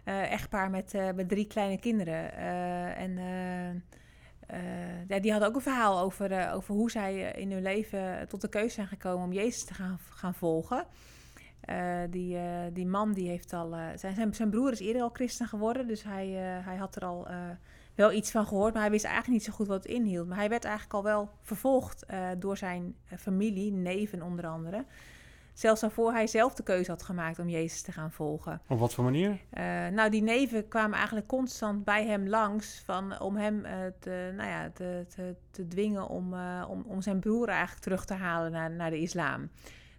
echtpaar 0.04 0.70
met, 0.70 0.94
uh, 0.94 1.10
met 1.14 1.28
drie 1.28 1.46
kleine 1.46 1.78
kinderen. 1.78 2.30
Uh, 2.38 3.00
en 3.00 3.18
die 5.20 5.30
hadden 5.30 5.48
ook 5.48 5.54
een 5.54 5.60
verhaal 5.60 6.00
over, 6.00 6.52
over 6.52 6.74
hoe 6.74 6.90
zij 6.90 7.32
in 7.32 7.52
hun 7.52 7.62
leven 7.62 8.28
tot 8.28 8.40
de 8.40 8.48
keuze 8.48 8.74
zijn 8.74 8.86
gekomen 8.86 9.24
om 9.24 9.32
Jezus 9.32 9.64
te 9.64 9.74
gaan, 9.74 9.98
gaan 10.10 10.34
volgen. 10.34 10.86
die, 12.10 12.38
die 12.72 12.86
man 12.86 13.12
die 13.12 13.28
heeft 13.28 13.52
al. 13.52 13.76
zijn, 13.94 14.34
zijn 14.34 14.50
broer 14.50 14.72
is 14.72 14.80
eerder 14.80 15.02
al 15.02 15.10
christen 15.12 15.46
geworden, 15.46 15.86
dus 15.86 16.02
hij, 16.02 16.28
hij 16.64 16.76
had 16.76 16.96
er 16.96 17.04
al 17.04 17.26
wel 17.94 18.12
iets 18.12 18.30
van 18.30 18.46
gehoord, 18.46 18.72
maar 18.72 18.82
hij 18.82 18.90
wist 18.90 19.04
eigenlijk 19.04 19.34
niet 19.34 19.44
zo 19.44 19.52
goed 19.52 19.66
wat 19.66 19.82
het 19.82 19.92
inhield. 19.92 20.28
Maar 20.28 20.38
hij 20.38 20.48
werd 20.48 20.64
eigenlijk 20.64 20.94
al 20.94 21.02
wel 21.02 21.30
vervolgd 21.42 22.06
door 22.38 22.56
zijn 22.56 22.96
familie, 23.18 23.72
neven 23.72 24.22
onder 24.22 24.46
andere. 24.46 24.84
Zelfs 25.54 25.80
daarvoor 25.80 26.12
hij 26.12 26.26
zelf 26.26 26.54
de 26.54 26.62
keuze 26.62 26.90
had 26.90 27.02
gemaakt 27.02 27.38
om 27.38 27.48
Jezus 27.48 27.82
te 27.82 27.92
gaan 27.92 28.12
volgen. 28.12 28.60
Op 28.68 28.78
wat 28.78 28.94
voor 28.94 29.04
manier? 29.04 29.30
Uh, 29.30 29.38
nou, 29.88 30.10
die 30.10 30.22
neven 30.22 30.68
kwamen 30.68 30.96
eigenlijk 30.96 31.26
constant 31.26 31.84
bij 31.84 32.06
hem 32.06 32.28
langs 32.28 32.82
van, 32.84 33.20
om 33.20 33.36
hem 33.36 33.64
uh, 33.64 33.72
te, 33.98 34.32
nou 34.36 34.48
ja, 34.48 34.70
te, 34.70 35.04
te, 35.14 35.34
te 35.50 35.68
dwingen 35.68 36.08
om, 36.08 36.32
uh, 36.32 36.64
om, 36.68 36.84
om 36.86 37.02
zijn 37.02 37.20
broer 37.20 37.48
eigenlijk 37.48 37.82
terug 37.82 38.04
te 38.04 38.14
halen 38.14 38.52
naar, 38.52 38.70
naar 38.70 38.90
de 38.90 39.00
islam. 39.00 39.50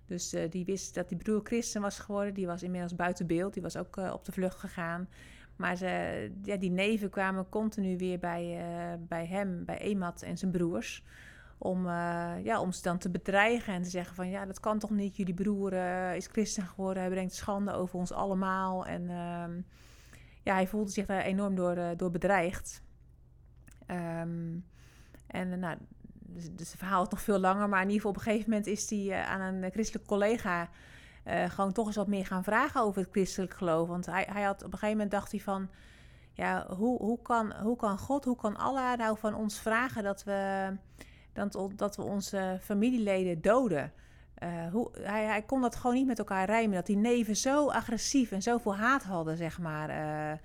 Dus 0.08 0.36
die 0.50 0.66
wist 0.66 0.94
dat 0.94 1.10
die 1.10 1.18
broer 1.18 1.42
christen 1.44 1.82
was 1.82 2.00
geworden. 2.00 2.34
Die 2.34 2.46
was 2.46 2.64
inmiddels 2.64 2.96
buiten 2.96 3.28
beeld. 3.28 3.54
Die 3.54 3.62
was 3.62 3.78
ook 3.78 3.98
op 3.98 4.26
de 4.26 4.32
vlucht 4.32 4.60
gegaan. 4.60 5.10
Maar 5.56 5.76
ze, 5.76 6.32
ja, 6.44 6.56
die 6.56 6.72
neven 6.72 7.10
kwamen 7.10 7.50
continu 7.50 7.98
weer 7.98 8.20
bij, 8.20 8.60
bij 9.00 9.26
hem, 9.26 9.66
bij 9.66 9.78
Emat 9.78 10.22
en 10.22 10.38
zijn 10.38 10.52
broers 10.52 11.04
om, 11.58 11.86
uh, 11.86 12.34
ja, 12.44 12.62
om 12.62 12.72
ze 12.72 12.82
dan 12.82 12.98
te 12.98 13.10
bedreigen 13.10 13.74
en 13.74 13.82
te 13.82 13.90
zeggen 13.90 14.16
van 14.16 14.30
ja, 14.30 14.46
dat 14.46 14.60
kan 14.60 14.80
toch 14.80 14.90
niet. 14.90 15.16
Jullie 15.18 15.34
broer 15.34 15.74
uh, 15.74 16.16
is 16.16 16.28
christen 16.28 16.64
geworden, 16.64 17.04
hij 17.04 17.12
brengt 17.12 17.34
schande 17.34 17.72
over 17.72 18.00
ons 18.00 18.12
allemaal. 18.12 18.86
En 18.86 19.02
uh, 19.02 19.64
ja, 20.44 20.54
hij 20.54 20.68
voelde 20.68 20.92
zich 20.92 21.06
daar 21.06 21.22
enorm 21.22 21.56
door, 21.56 21.78
uh, 21.78 21.90
door 21.98 22.12
bedreigd. 22.12 22.84
Um, 23.88 24.66
en 25.28 25.60
nou, 25.60 25.78
dus, 26.10 26.52
dus, 26.52 26.68
het 26.68 26.78
verhaal 26.78 27.04
is 27.04 27.10
nog 27.10 27.22
veel 27.22 27.40
langer, 27.40 27.70
maar 27.70 27.82
in 27.82 27.90
ieder 27.90 28.02
geval 28.02 28.12
op 28.12 28.18
een 28.18 28.24
gegeven 28.24 28.50
moment 28.50 28.68
is 28.68 28.90
hij 28.90 29.24
aan 29.24 29.42
een 29.42 29.72
christelijk 29.72 30.08
collega 30.08 30.70
gewoon 31.48 31.72
toch 31.72 31.88
eens 31.88 31.96
wat 31.96 32.08
meer 32.08 32.26
gaan 32.26 32.44
vragen 32.44 32.82
over 32.82 33.02
het 33.02 33.12
christelijk 33.12 33.54
geloof. 33.54 33.88
Want 33.88 34.06
hij, 34.06 34.28
hij 34.32 34.44
had 34.44 34.56
op 34.56 34.64
een 34.64 34.78
gegeven 34.78 34.92
moment 34.92 35.12
dacht 35.12 35.32
hij 35.32 35.40
van 35.40 35.70
ja, 36.34 36.66
hoe, 36.76 36.98
hoe, 36.98 37.22
kan, 37.22 37.54
hoe 37.54 37.76
kan 37.76 37.98
God, 37.98 38.26
hoe 38.26 38.36
kan 38.36 38.58
Allah 38.58 38.98
nou 38.98 39.18
van 39.18 39.36
ons 39.36 39.60
vragen 39.60 40.04
dat 40.04 40.24
we 40.24 40.72
dan 41.36 41.72
dat 41.76 41.96
we 41.96 42.02
onze 42.02 42.60
familieleden 42.62 43.42
doden. 43.42 43.94
Uh, 44.44 44.68
hoe, 44.72 44.90
hij, 45.02 45.26
hij, 45.26 45.42
kon 45.42 45.62
dat 45.62 45.76
gewoon 45.76 45.96
niet 45.96 46.08
met 46.08 46.20
elkaar 46.20 46.46
rijmen. 46.46 46.76
Dat 46.76 46.86
die 46.86 46.98
neven 46.98 47.36
zo 47.36 47.70
agressief 47.70 48.32
en 48.32 48.42
zoveel 48.42 48.76
haat 48.76 49.04
hadden, 49.04 49.38
zeg 49.38 49.60
maar. 49.60 49.90
Uh, 49.90 50.40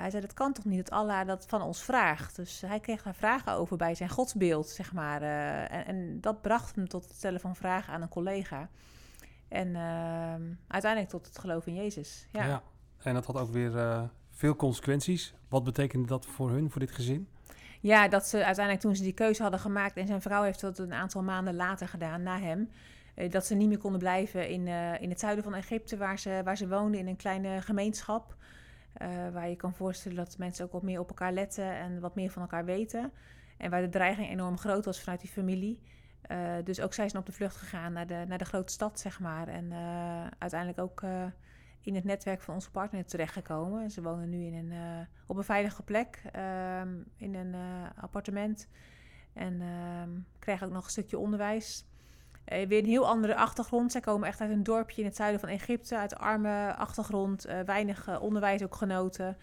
hij 0.00 0.10
zei, 0.10 0.22
dat 0.22 0.34
kan 0.34 0.52
toch 0.52 0.64
niet 0.64 0.78
dat 0.78 0.90
Allah 0.90 1.26
dat 1.26 1.46
van 1.46 1.62
ons 1.62 1.82
vraagt. 1.82 2.36
Dus 2.36 2.60
hij 2.60 2.80
kreeg 2.80 3.02
daar 3.02 3.14
vragen 3.14 3.52
over 3.52 3.76
bij 3.76 3.94
zijn 3.94 4.08
godsbeeld, 4.08 4.68
zeg 4.68 4.92
maar. 4.92 5.22
En, 5.22 5.86
en, 5.86 6.20
dat 6.20 6.42
bracht 6.42 6.76
hem 6.76 6.88
tot 6.88 7.04
het 7.04 7.14
stellen 7.14 7.40
van 7.40 7.56
vragen 7.56 7.92
aan 7.92 8.02
een 8.02 8.08
collega. 8.08 8.68
En 9.48 9.76
ehm, 9.76 10.42
uiteindelijk 10.68 11.10
tot 11.10 11.26
het 11.26 11.38
geloof 11.38 11.66
in 11.66 11.74
Jezus. 11.74 12.28
Ja. 12.32 12.46
ja. 12.46 12.62
en 12.98 13.14
dat 13.14 13.26
had 13.26 13.36
ook 13.36 13.50
weer 13.50 14.10
veel 14.30 14.56
consequenties. 14.56 15.34
Wat 15.48 15.64
betekende 15.64 16.06
dat 16.06 16.26
voor 16.26 16.50
hun, 16.50 16.70
voor 16.70 16.80
dit 16.80 16.90
gezin? 16.90 17.28
Ja, 17.80 18.08
dat 18.08 18.26
ze 18.26 18.44
uiteindelijk 18.44 18.84
toen 18.84 18.96
ze 18.96 19.02
die 19.02 19.12
keuze 19.12 19.42
hadden 19.42 19.60
gemaakt... 19.60 19.96
en 19.96 20.06
zijn 20.06 20.22
vrouw 20.22 20.42
heeft 20.42 20.60
dat 20.60 20.78
een 20.78 20.92
aantal 20.92 21.22
maanden 21.22 21.54
later 21.54 21.88
gedaan, 21.88 22.22
na 22.22 22.38
hem... 22.38 22.70
eh, 23.14 23.30
dat 23.30 23.46
ze 23.46 23.54
niet 23.54 23.68
meer 23.68 23.78
konden 23.78 24.00
blijven 24.00 24.48
in, 24.48 24.68
eh, 24.68 25.00
in 25.00 25.10
het 25.10 25.20
zuiden 25.20 25.44
van 25.44 25.54
Egypte... 25.54 25.96
waar 25.96 26.18
ze, 26.18 26.40
waar 26.44 26.56
ze 26.56 26.68
woonden 26.68 27.00
in 27.00 27.06
een 27.06 27.16
kleine 27.16 27.62
gemeenschap... 27.62 28.36
eh, 28.92 29.08
waar 29.32 29.48
je 29.48 29.56
kan 29.56 29.74
voorstellen 29.74 30.16
dat 30.16 30.38
mensen 30.38 30.64
ook 30.64 30.72
wat 30.72 30.82
meer 30.82 31.00
op 31.00 31.08
elkaar 31.08 31.32
letten... 31.32 31.72
en 31.72 32.00
wat 32.00 32.14
meer 32.14 32.30
van 32.30 32.42
elkaar 32.42 32.64
weten. 32.64 33.12
En 33.56 33.70
waar 33.70 33.80
de 33.80 33.88
dreiging 33.88 34.28
enorm 34.28 34.58
groot 34.58 34.84
was 34.84 35.00
vanuit 35.00 35.20
die 35.20 35.30
familie... 35.30 35.80
Dus 36.64 36.80
ook 36.80 36.94
zij 36.94 37.08
zijn 37.08 37.22
op 37.22 37.26
de 37.28 37.36
vlucht 37.36 37.56
gegaan 37.56 37.92
naar 37.92 38.06
de, 38.06 38.24
naar 38.28 38.38
de 38.38 38.44
grote 38.44 38.72
stad, 38.72 39.00
zeg 39.00 39.20
maar. 39.20 39.48
En 39.48 39.72
uiteindelijk 40.38 40.80
ook 40.80 41.02
in 41.88 41.94
het 41.94 42.04
netwerk 42.04 42.40
van 42.40 42.54
onze 42.54 42.70
partner 42.70 43.04
terechtgekomen. 43.04 43.90
Ze 43.90 44.02
wonen 44.02 44.28
nu 44.28 44.44
in 44.44 44.54
een, 44.54 45.06
op 45.26 45.36
een 45.36 45.44
veilige 45.44 45.82
plek, 45.82 46.22
ehm, 46.32 46.88
in 47.16 47.34
een 47.34 47.54
appartement. 48.00 48.68
En 49.32 49.60
ehm, 49.60 50.10
krijgen 50.38 50.66
ook 50.66 50.72
nog 50.72 50.84
een 50.84 50.90
stukje 50.90 51.18
onderwijs. 51.18 51.86
weer 52.44 52.78
een 52.78 52.84
heel 52.84 53.08
andere 53.08 53.36
achtergrond. 53.36 53.92
Zij 53.92 54.00
komen 54.00 54.28
echt 54.28 54.40
uit 54.40 54.50
een 54.50 54.62
dorpje 54.62 55.00
in 55.00 55.06
het 55.06 55.16
zuiden 55.16 55.40
van 55.40 55.48
Egypte. 55.48 55.98
Uit 55.98 56.16
arme 56.16 56.74
achtergrond, 56.76 57.46
weinig 57.64 58.20
onderwijs 58.20 58.62
ook 58.62 58.74
genoten. 58.74 59.36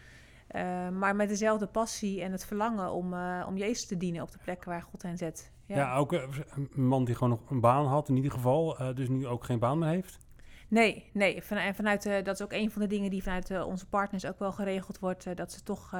maar 0.93 1.15
met 1.15 1.29
dezelfde 1.29 1.67
passie 1.67 2.21
en 2.21 2.31
het 2.31 2.45
verlangen 2.45 2.91
om, 2.91 3.13
om 3.47 3.57
Jezus 3.57 3.85
te 3.85 3.97
dienen 3.97 4.21
op 4.21 4.31
de 4.31 4.37
plekken 4.43 4.69
waar 4.69 4.81
God 4.81 5.01
hen 5.01 5.17
zet. 5.17 5.51
Ja, 5.65 5.75
ja 5.75 5.95
ook 5.95 6.11
een 6.11 6.69
man 6.75 7.05
die 7.05 7.15
gewoon 7.15 7.29
nog 7.29 7.49
een 7.49 7.59
baan 7.59 7.85
had, 7.85 8.09
in 8.09 8.15
ieder 8.15 8.31
geval, 8.31 8.77
dus 8.93 9.09
nu 9.09 9.27
ook 9.27 9.43
geen 9.43 9.59
baan 9.59 9.77
meer 9.77 9.89
heeft? 9.89 10.24
Nee, 10.67 11.09
nee. 11.13 11.43
En 11.49 11.75
vanuit, 11.75 12.05
uh, 12.05 12.23
dat 12.23 12.35
is 12.35 12.41
ook 12.41 12.53
een 12.53 12.71
van 12.71 12.81
de 12.81 12.87
dingen 12.87 13.09
die 13.09 13.23
vanuit 13.23 13.63
onze 13.63 13.87
partners 13.87 14.25
ook 14.25 14.39
wel 14.39 14.51
geregeld 14.51 14.99
wordt, 14.99 15.37
dat 15.37 15.51
ze 15.51 15.63
toch 15.63 15.91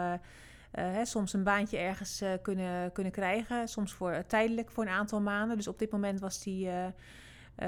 hè, 0.72 1.06
soms 1.06 1.34
een 1.34 1.44
baantje 1.44 1.78
ergens 1.78 2.24
kunnen, 2.42 2.92
kunnen 2.92 3.12
krijgen, 3.12 3.68
soms 3.68 3.94
voor, 3.94 4.24
tijdelijk 4.28 4.72
voor 4.72 4.84
een 4.84 4.90
aantal 4.90 5.22
maanden. 5.22 5.58
Dus 5.58 5.68
op 5.68 5.80
dit 5.80 5.92
moment 5.92 6.20
was 6.20 6.44
die, 6.44 6.70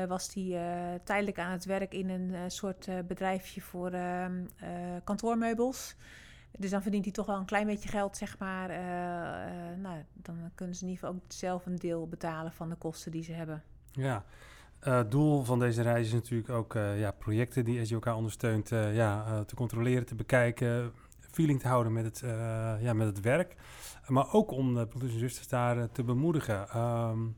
was 0.08 0.30
die 0.30 0.58
tijdelijk 1.04 1.40
aan 1.40 1.52
het 1.52 1.66
werk 1.66 1.94
in 1.94 2.10
een 2.10 2.52
soort 2.52 2.90
bedrijfje 3.08 3.62
voor 3.62 3.92
ehm, 3.92 4.44
kantoormeubels. 5.04 5.96
Dus 6.58 6.70
dan 6.70 6.82
verdient 6.82 7.04
hij 7.04 7.14
toch 7.14 7.26
wel 7.26 7.38
een 7.38 7.46
klein 7.46 7.68
beetje 7.68 7.90
geld, 7.90 8.18
zeg 8.18 8.38
maar. 8.40 8.70
Nou, 9.78 10.04
dan 10.14 10.52
kunnen 10.56 10.76
ze 10.76 10.86
in 10.86 10.90
ieder 10.90 11.06
geval 11.06 11.22
ook 11.22 11.32
zelf 11.32 11.66
een 11.66 11.76
deel 11.76 12.08
betalen 12.08 12.52
van 12.52 12.70
de 12.70 12.76
kosten 12.76 13.12
die 13.12 13.24
ze 13.24 13.32
hebben. 13.32 13.64
Ja, 13.92 14.24
uh, 14.88 15.00
doel 15.10 15.44
van 15.44 15.60
deze 15.60 15.82
reis 15.82 16.06
is 16.06 16.14
natuurlijk 16.14 16.50
ook 16.50 16.74
ja, 16.74 17.12
projecten 17.12 17.66
die 17.66 17.86
SJOK 17.86 18.06
ondersteunt 18.06 18.70
ja, 18.70 19.44
te 19.44 19.56
controleren, 19.56 20.06
te 20.06 20.16
bekijken, 20.16 20.92
feeling 21.20 21.60
te 21.60 21.68
houden 21.68 21.94
met 21.94 22.06
het, 22.06 22.24
ja, 22.82 22.94
met 22.94 23.08
het 23.08 23.22
werk. 23.22 23.56
Maar 24.08 24.34
ook 24.34 24.52
om 24.52 24.74
de 24.74 24.88
broeders 24.88 25.14
en 25.14 25.20
zusters 25.20 25.48
daar 25.48 25.92
te 25.92 26.04
bemoedigen. 26.04 26.82
Um, 26.82 27.36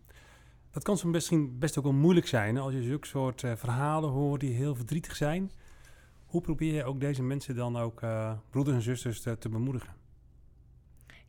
dat 0.72 0.84
kan 0.84 0.98
soms 0.98 1.14
misschien 1.14 1.60
best 1.60 1.78
ook 1.78 1.84
wel 1.84 1.94
moeilijk 1.94 2.28
zijn 2.28 2.58
als 2.58 2.74
je 2.74 2.82
zulke 2.82 3.08
soort 3.08 3.44
verhalen 3.56 4.10
hoort 4.10 4.40
die 4.40 4.54
heel 4.54 4.76
verdrietig 4.76 5.16
zijn. 5.16 5.52
Hoe 6.26 6.42
probeer 6.42 6.74
je 6.74 6.84
ook 6.84 7.00
deze 7.00 7.24
mensen 7.24 7.56
dan 7.56 7.78
ook 7.78 8.02
broeders 8.50 8.76
en 8.76 8.82
zusters 8.82 9.22
te, 9.22 9.38
te, 9.38 9.50
bemoedigen? 9.50 9.99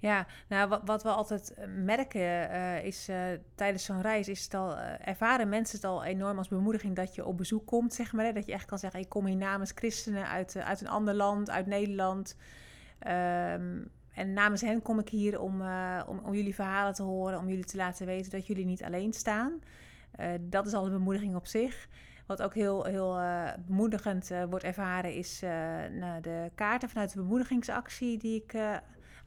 Ja, 0.01 0.27
nou 0.49 0.69
wat, 0.69 0.81
wat 0.85 1.03
we 1.03 1.09
altijd 1.09 1.55
merken 1.77 2.21
uh, 2.21 2.85
is 2.85 3.09
uh, 3.09 3.17
tijdens 3.55 3.85
zo'n 3.85 4.01
reis, 4.01 4.29
is 4.29 4.45
het 4.45 4.55
al, 4.55 4.79
ervaren 4.79 5.49
mensen 5.49 5.77
het 5.77 5.85
al 5.85 6.05
enorm 6.05 6.39
als 6.39 6.49
bemoediging 6.49 6.97
dat 6.97 7.15
je 7.15 7.25
op 7.25 7.37
bezoek 7.37 7.67
komt, 7.67 7.95
zeg 7.95 8.13
maar. 8.13 8.25
Hè? 8.25 8.33
Dat 8.33 8.47
je 8.47 8.53
echt 8.53 8.65
kan 8.65 8.79
zeggen, 8.79 9.01
ik 9.01 9.09
kom 9.09 9.27
hier 9.27 9.37
namens 9.37 9.73
christenen 9.75 10.29
uit, 10.29 10.57
uit 10.57 10.81
een 10.81 10.89
ander 10.89 11.15
land, 11.15 11.51
uit 11.51 11.67
Nederland. 11.67 12.37
Um, 13.07 13.91
en 14.15 14.33
namens 14.33 14.61
hen 14.61 14.83
kom 14.83 14.99
ik 14.99 15.09
hier 15.09 15.41
om, 15.41 15.63
om, 16.07 16.19
om, 16.19 16.35
jullie 16.35 16.55
verhalen 16.55 16.95
te 16.95 17.03
horen, 17.03 17.39
om 17.39 17.49
jullie 17.49 17.65
te 17.65 17.77
laten 17.77 18.07
weten 18.07 18.31
dat 18.31 18.47
jullie 18.47 18.65
niet 18.65 18.85
alleen 18.85 19.13
staan. 19.13 19.61
dat 20.41 20.67
is 20.67 20.73
al 20.73 20.85
een 20.85 20.93
bemoediging 20.93 21.35
op 21.37 21.47
zich. 21.47 21.89
Wat 22.27 22.43
ook 22.43 22.55
heel, 22.55 22.85
heel 22.85 23.19
bemoedigend 23.67 24.31
wordt 24.49 24.65
ervaren 24.65 25.15
is 25.15 25.41
nou, 25.93 26.21
de 26.21 26.51
kaarten 26.55 26.89
vanuit 26.89 27.13
de 27.13 27.21
bemoedigingsactie 27.21 28.19
die 28.19 28.43
ik 28.45 28.55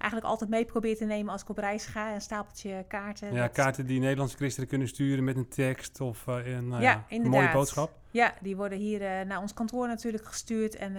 eigenlijk 0.04 0.26
altijd 0.26 0.50
mee 0.50 0.66
probeer 0.66 0.98
te 0.98 1.06
nemen 1.06 1.32
als 1.32 1.42
ik 1.42 1.50
op 1.50 1.58
reis 1.58 1.86
ga. 1.86 2.14
Een 2.14 2.22
stapeltje 2.22 2.86
kaarten. 2.88 3.34
Ja, 3.34 3.42
dat... 3.42 3.52
kaarten 3.52 3.86
die 3.86 4.00
Nederlandse 4.00 4.38
christenen 4.38 4.70
kunnen 4.70 4.88
sturen 4.88 5.24
met 5.24 5.36
een 5.36 5.48
tekst 5.48 6.02
of 6.02 6.28
een, 6.28 6.72
ja, 6.80 7.06
een 7.10 7.22
mooie 7.22 7.52
boodschap. 7.52 7.92
Ja, 8.12 8.34
die 8.42 8.56
worden 8.56 8.78
hier 8.78 9.26
naar 9.26 9.42
ons 9.42 9.54
kantoor 9.54 9.88
natuurlijk 9.88 10.26
gestuurd 10.26 10.76
en 10.76 10.94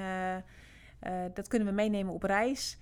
dat 1.35 1.49
kunnen 1.49 1.69
we 1.69 1.75
meenemen 1.75 2.13
op 2.13 2.23
reis. 2.23 2.79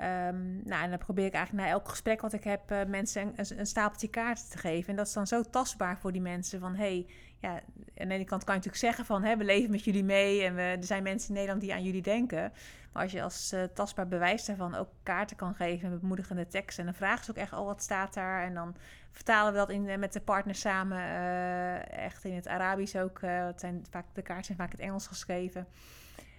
Um, 0.00 0.60
nou, 0.64 0.82
en 0.82 0.90
dan 0.90 0.98
probeer 0.98 1.26
ik 1.26 1.32
eigenlijk 1.32 1.66
na 1.66 1.72
elk 1.72 1.88
gesprek 1.88 2.20
wat 2.20 2.32
ik 2.32 2.44
heb 2.44 2.70
uh, 2.70 2.84
mensen 2.84 3.32
een, 3.36 3.58
een, 3.58 3.66
stapeltje 3.66 4.08
kaarten 4.08 4.50
te 4.50 4.58
geven. 4.58 4.88
En 4.88 4.96
dat 4.96 5.06
is 5.06 5.12
dan 5.12 5.26
zo 5.26 5.42
tastbaar 5.42 5.98
voor 5.98 6.12
die 6.12 6.20
mensen 6.20 6.60
van 6.60 6.74
hey, 6.74 7.06
ja, 7.44 7.60
aan 7.96 8.08
de 8.08 8.14
ene 8.14 8.24
kant 8.24 8.44
kan 8.44 8.54
je 8.54 8.60
natuurlijk 8.60 8.76
zeggen 8.76 9.04
van 9.04 9.22
hè, 9.22 9.36
we 9.36 9.44
leven 9.44 9.70
met 9.70 9.84
jullie 9.84 10.04
mee 10.04 10.42
en 10.42 10.54
we, 10.54 10.62
er 10.62 10.84
zijn 10.84 11.02
mensen 11.02 11.28
in 11.28 11.34
Nederland 11.34 11.60
die 11.60 11.72
aan 11.72 11.82
jullie 11.82 12.02
denken. 12.02 12.52
Maar 12.92 13.02
als 13.02 13.12
je 13.12 13.22
als 13.22 13.52
uh, 13.52 13.62
tastbaar 13.62 14.08
bewijs 14.08 14.44
daarvan 14.44 14.74
ook 14.74 14.88
kaarten 15.02 15.36
kan 15.36 15.54
geven 15.54 15.90
met 15.90 16.00
bemoedigende 16.00 16.46
teksten, 16.46 16.84
en 16.84 16.90
dan 16.90 16.98
vragen 16.98 17.24
ze 17.24 17.30
ook 17.30 17.36
echt 17.36 17.52
al 17.52 17.60
oh, 17.60 17.66
wat 17.66 17.82
staat 17.82 18.14
daar. 18.14 18.42
En 18.44 18.54
dan 18.54 18.76
vertalen 19.10 19.52
we 19.52 19.58
dat 19.58 19.70
in, 19.70 19.98
met 19.98 20.12
de 20.12 20.20
partners 20.20 20.60
samen, 20.60 20.98
uh, 20.98 21.92
echt 21.92 22.24
in 22.24 22.34
het 22.34 22.48
Arabisch 22.48 22.96
ook. 22.96 23.20
het 23.20 23.60
zijn 23.60 23.84
vaak, 23.90 24.04
de 24.12 24.22
kaarten 24.22 24.44
zijn 24.44 24.58
vaak 24.58 24.70
in 24.70 24.76
het 24.76 24.86
Engels 24.86 25.06
geschreven. 25.06 25.66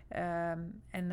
Um, 0.09 0.81
en 0.91 1.07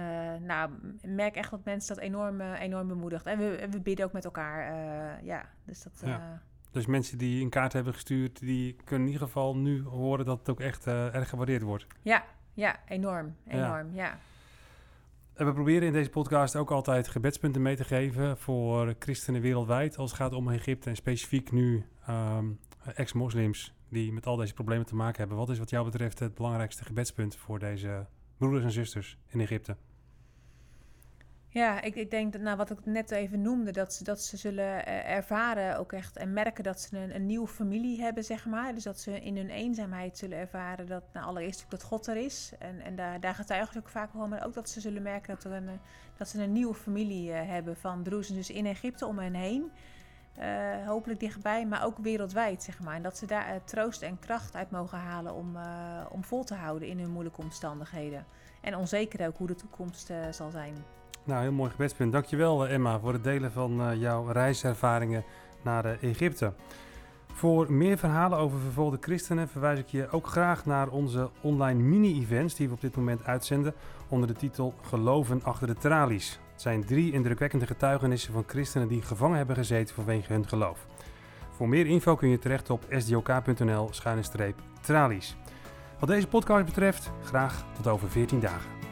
nou, 0.47 0.71
merk 1.03 1.37
echt 1.37 1.51
dat 1.51 1.65
mensen 1.65 1.95
dat 1.95 2.05
enorm, 2.05 2.41
enorm 2.41 2.89
bemoedigt. 2.89 3.27
En 3.27 3.39
we, 3.39 3.69
we 3.71 3.81
bidden 3.81 4.07
ook 4.07 4.13
met 4.13 4.25
elkaar. 4.25 4.75
Ja, 5.25 5.45
dus 5.65 5.83
dat. 5.83 6.03
Ja. 6.05 6.43
Dus 6.73 6.87
mensen 6.87 7.19
die 7.19 7.43
een 7.43 7.51
kaart 7.51 7.73
hebben 7.73 7.93
gestuurd, 7.93 8.41
die 8.41 8.77
kunnen 8.85 9.07
in 9.07 9.13
ieder 9.13 9.27
geval 9.27 9.57
nu 9.57 9.83
horen 9.83 10.25
dat 10.25 10.39
het 10.39 10.49
ook 10.49 10.61
echt 10.61 10.87
erg 10.87 11.29
gewaardeerd 11.29 11.63
wordt. 11.63 11.87
Ja, 12.03 12.25
ja, 12.55 12.81
enorm. 12.89 13.37
Enorm, 13.47 13.95
ja. 13.95 14.05
ja. 14.05 14.19
En 15.35 15.47
we 15.47 15.53
proberen 15.53 15.87
in 15.87 15.93
deze 15.93 16.11
podcast 16.11 16.57
ook 16.57 16.71
altijd 16.71 17.09
gebedspunten 17.09 17.63
mee 17.63 17.77
te 17.77 17.85
geven 17.85 18.39
voor 18.39 18.95
christenen 18.99 19.41
wereldwijd. 19.41 19.97
Als 19.97 20.11
het 20.11 20.21
gaat 20.21 20.33
om 20.33 20.51
Egypte 20.51 20.89
en 20.89 20.97
specifiek 20.97 21.53
nu 21.53 21.87
um, 22.09 22.59
ex-moslims 22.95 23.75
die 23.89 24.13
met 24.13 24.27
al 24.27 24.37
deze 24.37 24.55
problemen 24.55 24.87
te 24.87 24.95
maken 24.95 25.19
hebben. 25.19 25.37
Wat 25.37 25.51
is 25.51 25.59
wat 25.59 25.71
jou 25.71 25.85
betreft 25.85 26.19
het 26.19 26.35
belangrijkste 26.35 26.85
gebedspunt 26.85 27.37
voor 27.37 27.59
deze 27.59 28.07
broeders 28.37 28.65
en 28.65 28.71
zusters 28.71 29.19
in 29.27 29.41
Egypte? 29.41 29.77
Ja, 31.53 31.81
ik, 31.81 31.95
ik 31.95 32.11
denk 32.11 32.33
dat, 32.33 32.43
nou, 32.43 32.57
wat 32.57 32.71
ik 32.71 32.79
net 32.85 33.11
even 33.11 33.43
noemde, 33.43 33.73
dat 33.73 33.95
ze, 33.95 34.05
dat 34.05 34.23
ze 34.23 34.37
zullen 34.37 34.65
uh, 34.65 35.11
ervaren 35.11 35.79
ook 35.79 35.93
echt 35.93 36.17
en 36.17 36.33
merken 36.33 36.65
dat 36.65 36.81
ze 36.81 36.99
een, 36.99 37.15
een, 37.15 37.27
nieuwe 37.27 37.47
familie 37.47 38.01
hebben, 38.01 38.25
zeg 38.25 38.47
maar. 38.47 38.75
Dus 38.75 38.83
dat 38.83 39.01
ze 39.01 39.21
in 39.21 39.37
hun 39.37 39.51
eenzaamheid 39.51 40.19
zullen 40.19 40.39
ervaren 40.39 40.87
dat, 40.87 41.03
nou, 41.13 41.27
allereerst 41.27 41.65
dat 41.69 41.83
God 41.83 42.07
er 42.07 42.17
is. 42.17 42.53
En, 42.59 42.81
en 42.81 42.97
daar, 42.97 43.21
daar 43.21 43.35
getuigen 43.35 43.73
ze 43.73 43.79
ook 43.79 43.89
vaak 43.89 44.13
wel, 44.13 44.29
maar 44.29 44.47
ook 44.47 44.55
dat 44.55 44.69
ze 44.69 44.81
zullen 44.81 45.03
merken 45.03 45.35
dat, 45.35 45.45
er 45.45 45.53
een, 45.53 45.81
dat 46.17 46.29
ze 46.29 46.43
een 46.43 46.53
nieuwe 46.53 46.75
familie 46.75 47.31
uh, 47.31 47.49
hebben 47.49 47.77
van 47.77 48.03
broers 48.03 48.29
en 48.29 48.35
zussen 48.35 48.55
in 48.55 48.67
Egypte 48.67 49.07
om 49.07 49.19
hen 49.19 49.35
heen. 49.35 49.71
Uh, 50.39 50.87
hopelijk 50.87 51.21
dichtbij, 51.21 51.67
maar 51.67 51.85
ook 51.85 51.99
wereldwijd, 51.99 52.63
zeg 52.63 52.81
maar. 52.81 52.95
En 52.95 53.03
dat 53.03 53.19
ze 53.19 53.27
daar 53.27 53.65
troost 53.65 54.03
en 54.03 54.19
kracht 54.19 54.55
uit 54.55 54.71
mogen 54.71 54.99
halen 54.99 55.35
om, 55.35 55.57
om 56.11 56.25
vol 56.25 56.45
te 56.45 56.55
houden 56.55 56.89
in 56.89 56.99
hun 56.99 57.11
moeilijke 57.11 57.41
omstandigheden. 57.41 58.27
En 58.61 58.77
onzeker 58.77 59.27
ook 59.27 59.37
hoe 59.37 59.47
de 59.47 59.55
toekomst 59.55 60.13
zal 60.31 60.51
zijn. 60.51 61.02
Nou, 61.25 61.43
heel 61.43 61.53
mooi 61.53 61.71
gebedspunt. 61.71 62.13
Dankjewel 62.13 62.69
Emma 62.69 62.99
voor 62.99 63.13
het 63.13 63.25
delen 63.25 63.53
van 63.53 63.99
jouw 63.99 64.31
reiservaringen 64.31 65.25
naar 65.63 65.99
Egypte. 66.01 66.53
Voor 67.33 67.73
meer 67.73 67.99
verhalen 67.99 68.39
over 68.39 68.59
vervolgde 68.59 68.99
christenen 69.01 69.49
verwijs 69.49 69.79
ik 69.79 69.89
je 69.89 70.11
ook 70.11 70.27
graag 70.27 70.67
naar 70.67 70.89
onze 70.89 71.31
online 71.41 71.83
mini-events 71.83 72.55
die 72.55 72.69
we 72.69 72.75
op 72.75 72.81
dit 72.81 72.97
moment 72.97 73.25
uitzenden 73.25 73.75
onder 74.09 74.29
de 74.29 74.35
titel 74.35 74.75
Geloven 74.83 75.43
achter 75.43 75.67
de 75.67 75.75
tralies. 75.75 76.41
Het 76.53 76.63
zijn 76.63 76.85
drie 76.85 77.13
indrukwekkende 77.13 77.67
getuigenissen 77.67 78.33
van 78.33 78.45
christenen 78.47 78.89
die 78.89 79.03
gevangen 79.03 79.37
hebben 79.37 79.57
gezeten 79.57 79.95
vanwege 79.95 80.33
hun 80.33 80.49
geloof. 80.49 80.87
Voor 81.51 81.69
meer 81.69 81.87
info 81.87 82.17
kun 82.17 82.29
je 82.29 82.39
terecht 82.39 82.71
op 82.71 82.85
sdok.nl-tralies. 82.89 85.37
Wat 85.99 86.09
deze 86.09 86.27
podcast 86.27 86.65
betreft, 86.65 87.11
graag 87.25 87.65
tot 87.77 87.87
over 87.87 88.11
14 88.11 88.41
dagen. 88.41 88.92